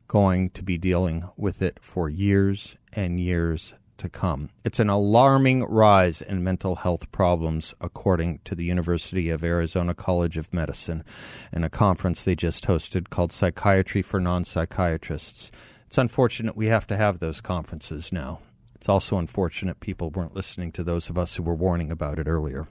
going 0.08 0.50
to 0.50 0.62
be 0.62 0.76
dealing 0.76 1.28
with 1.36 1.62
it 1.62 1.78
for 1.80 2.08
years 2.08 2.76
and 2.92 3.20
years 3.20 3.74
to 4.00 4.08
come. 4.08 4.50
It's 4.64 4.80
an 4.80 4.90
alarming 4.90 5.64
rise 5.64 6.20
in 6.20 6.42
mental 6.42 6.76
health 6.76 7.10
problems, 7.12 7.74
according 7.80 8.40
to 8.44 8.54
the 8.54 8.64
University 8.64 9.30
of 9.30 9.44
Arizona 9.44 9.94
College 9.94 10.36
of 10.36 10.52
Medicine 10.52 11.04
in 11.52 11.64
a 11.64 11.70
conference 11.70 12.24
they 12.24 12.34
just 12.34 12.66
hosted 12.66 13.10
called 13.10 13.32
Psychiatry 13.32 14.02
for 14.02 14.18
Non 14.18 14.44
Psychiatrists. 14.44 15.50
It's 15.86 15.98
unfortunate 15.98 16.56
we 16.56 16.66
have 16.66 16.86
to 16.88 16.96
have 16.96 17.18
those 17.18 17.40
conferences 17.40 18.12
now. 18.12 18.40
It's 18.74 18.88
also 18.88 19.18
unfortunate 19.18 19.80
people 19.80 20.10
weren't 20.10 20.34
listening 20.34 20.72
to 20.72 20.82
those 20.82 21.10
of 21.10 21.18
us 21.18 21.36
who 21.36 21.42
were 21.42 21.54
warning 21.54 21.90
about 21.90 22.18
it 22.18 22.26
earlier. 22.26 22.68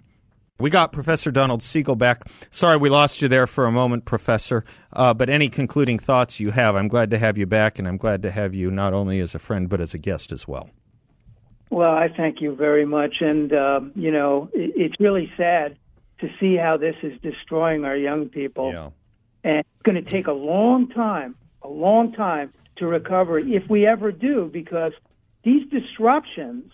We 0.59 0.69
got 0.69 0.91
Professor 0.91 1.31
Donald 1.31 1.63
Siegel 1.63 1.95
back. 1.95 2.23
Sorry 2.51 2.75
we 2.75 2.89
lost 2.89 3.21
you 3.21 3.29
there 3.29 3.47
for 3.47 3.65
a 3.65 3.71
moment, 3.71 4.03
Professor. 4.05 4.65
Uh, 4.91 5.13
but 5.13 5.29
any 5.29 5.47
concluding 5.47 5.99
thoughts 5.99 6.39
you 6.39 6.51
have, 6.51 6.75
I'm 6.75 6.89
glad 6.89 7.11
to 7.11 7.17
have 7.17 7.37
you 7.37 7.45
back, 7.45 7.79
and 7.79 7.87
I'm 7.87 7.95
glad 7.95 8.23
to 8.23 8.31
have 8.31 8.53
you 8.53 8.69
not 8.69 8.93
only 8.93 9.19
as 9.21 9.33
a 9.33 9.39
friend 9.39 9.69
but 9.69 9.79
as 9.79 9.93
a 9.93 9.99
guest 9.99 10.33
as 10.33 10.47
well. 10.47 10.69
Well, 11.69 11.91
I 11.91 12.07
thank 12.09 12.41
you 12.41 12.55
very 12.55 12.85
much. 12.85 13.15
And, 13.21 13.53
uh, 13.53 13.81
you 13.95 14.11
know, 14.11 14.49
it, 14.53 14.73
it's 14.75 14.95
really 14.99 15.31
sad 15.37 15.77
to 16.19 16.29
see 16.39 16.55
how 16.55 16.77
this 16.77 16.95
is 17.03 17.19
destroying 17.21 17.85
our 17.85 17.95
young 17.95 18.29
people. 18.29 18.71
Yeah. 18.73 18.89
And 19.43 19.59
it's 19.59 19.81
going 19.83 20.03
to 20.03 20.09
take 20.09 20.27
a 20.27 20.33
long 20.33 20.89
time, 20.89 21.35
a 21.61 21.69
long 21.69 22.11
time 22.11 22.53
to 22.77 22.87
recover 22.87 23.37
if 23.37 23.69
we 23.69 23.85
ever 23.85 24.11
do, 24.11 24.49
because 24.51 24.93
these 25.43 25.69
disruptions 25.69 26.71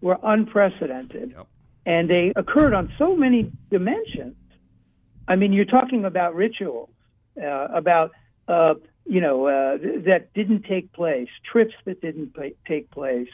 were 0.00 0.18
unprecedented. 0.22 1.34
Yep. 1.36 1.46
And 1.86 2.08
they 2.08 2.32
occurred 2.36 2.74
on 2.74 2.92
so 2.98 3.16
many 3.16 3.50
dimensions. 3.70 4.36
I 5.26 5.36
mean, 5.36 5.52
you're 5.52 5.64
talking 5.64 6.04
about 6.04 6.34
rituals, 6.34 6.90
uh, 7.42 7.68
about, 7.74 8.12
uh, 8.46 8.74
you 9.06 9.20
know, 9.20 9.46
uh, 9.46 9.78
th- 9.78 10.04
that 10.04 10.32
didn't 10.34 10.64
take 10.64 10.92
place, 10.92 11.28
trips 11.50 11.74
that 11.84 12.00
didn't 12.00 12.34
pa- 12.34 12.56
take 12.66 12.90
place, 12.90 13.28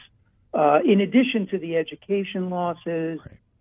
uh, 0.53 0.79
in 0.85 1.01
addition 1.01 1.47
to 1.47 1.57
the 1.57 1.77
education 1.77 2.49
losses, 2.49 3.19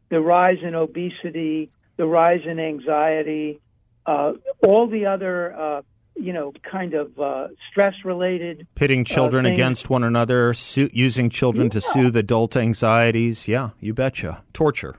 the 0.09 0.21
rise 0.21 0.59
in 0.63 0.75
obesity, 0.75 1.71
the 1.97 2.07
rise 2.07 2.41
in 2.45 2.59
anxiety, 2.59 3.61
uh, 4.07 4.33
all 4.67 4.89
the 4.89 5.07
other, 5.07 5.55
uh, 5.55 5.83
you 6.17 6.33
know, 6.33 6.53
kind 6.69 6.95
of 6.95 7.19
uh, 7.19 7.49
stress-related. 7.71 8.67
Pitting 8.75 9.05
children 9.05 9.47
against 9.47 9.89
one 9.89 10.03
another, 10.03 10.53
su- 10.53 10.91
using 10.93 11.31
children 11.31 11.71
to 11.71 11.81
soothe 11.81 12.17
adult 12.17 12.57
anxieties. 12.57 13.47
Yeah, 13.47 13.71
you 13.79 13.95
betcha. 13.95 14.43
Torture. 14.53 14.97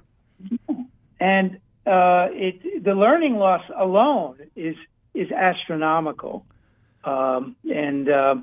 and 1.19 1.57
uh, 1.85 2.27
it 2.31 2.83
the 2.83 2.93
learning 2.93 3.35
loss 3.35 3.63
alone 3.77 4.37
is 4.55 4.75
is 5.13 5.31
astronomical, 5.31 6.45
um, 7.03 7.55
and 7.69 8.09
uh, 8.09 8.35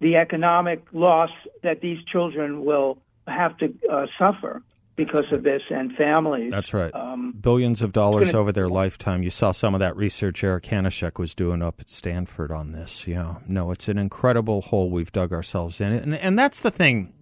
the 0.00 0.16
economic 0.16 0.84
loss 0.92 1.30
that 1.62 1.80
these 1.80 2.02
children 2.04 2.64
will 2.64 2.98
have 3.26 3.56
to 3.58 3.72
uh, 3.90 4.06
suffer 4.18 4.62
because 4.96 5.32
of 5.32 5.42
this, 5.42 5.62
and 5.70 5.96
families. 5.96 6.50
That's 6.50 6.74
right. 6.74 6.94
Um, 6.94 7.32
Billions 7.32 7.80
of 7.80 7.92
dollars 7.92 8.26
gonna- 8.26 8.38
over 8.38 8.52
their 8.52 8.68
lifetime. 8.68 9.22
You 9.22 9.30
saw 9.30 9.50
some 9.50 9.74
of 9.74 9.80
that 9.80 9.96
research 9.96 10.44
Eric 10.44 10.64
Hanushek 10.64 11.18
was 11.18 11.34
doing 11.34 11.62
up 11.62 11.80
at 11.80 11.88
Stanford 11.88 12.50
on 12.52 12.72
this. 12.72 13.06
Yeah. 13.06 13.36
No, 13.48 13.70
it's 13.70 13.88
an 13.88 13.96
incredible 13.96 14.60
hole 14.60 14.90
we've 14.90 15.12
dug 15.12 15.32
ourselves 15.32 15.80
in. 15.80 15.92
And, 15.92 16.14
and 16.14 16.38
that's 16.38 16.60
the 16.60 16.70
thing. 16.70 17.14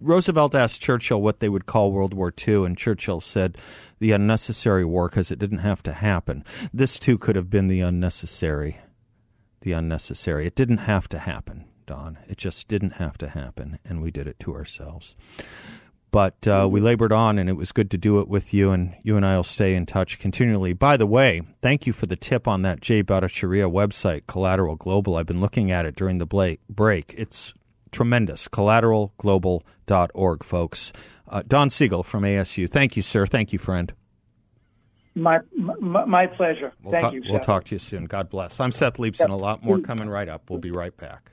Roosevelt 0.00 0.54
asked 0.54 0.80
Churchill 0.80 1.20
what 1.20 1.40
they 1.40 1.48
would 1.48 1.66
call 1.66 1.92
World 1.92 2.14
War 2.14 2.32
II, 2.46 2.64
and 2.64 2.76
Churchill 2.76 3.20
said 3.20 3.56
the 4.00 4.12
unnecessary 4.12 4.84
war 4.84 5.08
because 5.08 5.30
it 5.30 5.38
didn't 5.38 5.58
have 5.58 5.82
to 5.84 5.92
happen. 5.92 6.44
This 6.72 6.98
too 6.98 7.16
could 7.18 7.36
have 7.36 7.50
been 7.50 7.68
the 7.68 7.80
unnecessary. 7.80 8.78
The 9.60 9.72
unnecessary. 9.72 10.46
It 10.46 10.54
didn't 10.54 10.78
have 10.78 11.08
to 11.10 11.18
happen, 11.18 11.64
Don. 11.88 12.18
It 12.28 12.36
just 12.36 12.68
didn't 12.68 12.94
have 12.94 13.18
to 13.18 13.30
happen, 13.30 13.78
and 13.84 14.00
we 14.00 14.10
did 14.12 14.28
it 14.28 14.38
to 14.40 14.54
ourselves. 14.54 15.16
But 16.10 16.46
uh, 16.46 16.68
we 16.70 16.80
labored 16.80 17.12
on, 17.12 17.38
and 17.38 17.48
it 17.50 17.54
was 17.54 17.72
good 17.72 17.90
to 17.90 17.98
do 17.98 18.20
it 18.20 18.28
with 18.28 18.54
you, 18.54 18.70
and 18.70 18.94
you 19.02 19.16
and 19.16 19.26
I 19.26 19.36
will 19.36 19.42
stay 19.42 19.74
in 19.74 19.86
touch 19.86 20.18
continually. 20.18 20.72
By 20.72 20.96
the 20.96 21.06
way, 21.06 21.42
thank 21.60 21.86
you 21.86 21.92
for 21.92 22.06
the 22.06 22.16
tip 22.16 22.46
on 22.46 22.62
that 22.62 22.80
Jay 22.80 23.02
Bhattacharya 23.02 23.70
website, 23.70 24.26
Collateral 24.26 24.76
Global. 24.76 25.16
I've 25.16 25.26
been 25.26 25.40
looking 25.40 25.70
at 25.70 25.84
it 25.84 25.96
during 25.96 26.18
the 26.18 26.26
bla- 26.26 26.56
break. 26.68 27.14
It's 27.16 27.52
tremendous. 27.90 28.48
Collateralglobal.org, 28.48 30.44
folks. 30.44 30.92
Uh, 31.26 31.42
Don 31.46 31.68
Siegel 31.68 32.02
from 32.02 32.22
ASU. 32.22 32.68
Thank 32.70 32.96
you, 32.96 33.02
sir. 33.02 33.26
Thank 33.26 33.52
you, 33.52 33.58
friend. 33.58 33.92
My, 35.14 35.38
my, 35.56 36.04
my 36.04 36.26
pleasure. 36.26 36.72
We'll 36.82 36.92
Thank 36.92 37.02
talk, 37.02 37.12
you. 37.12 37.22
We'll 37.28 37.40
talk 37.40 37.64
to 37.64 37.74
you 37.74 37.78
soon. 37.78 38.04
God 38.04 38.30
bless. 38.30 38.60
I'm 38.60 38.72
Seth 38.72 38.94
Leibsohn. 38.94 39.30
A 39.30 39.34
lot 39.34 39.64
more 39.64 39.80
coming 39.80 40.08
right 40.08 40.28
up. 40.28 40.48
We'll 40.48 40.60
be 40.60 40.70
right 40.70 40.96
back. 40.96 41.32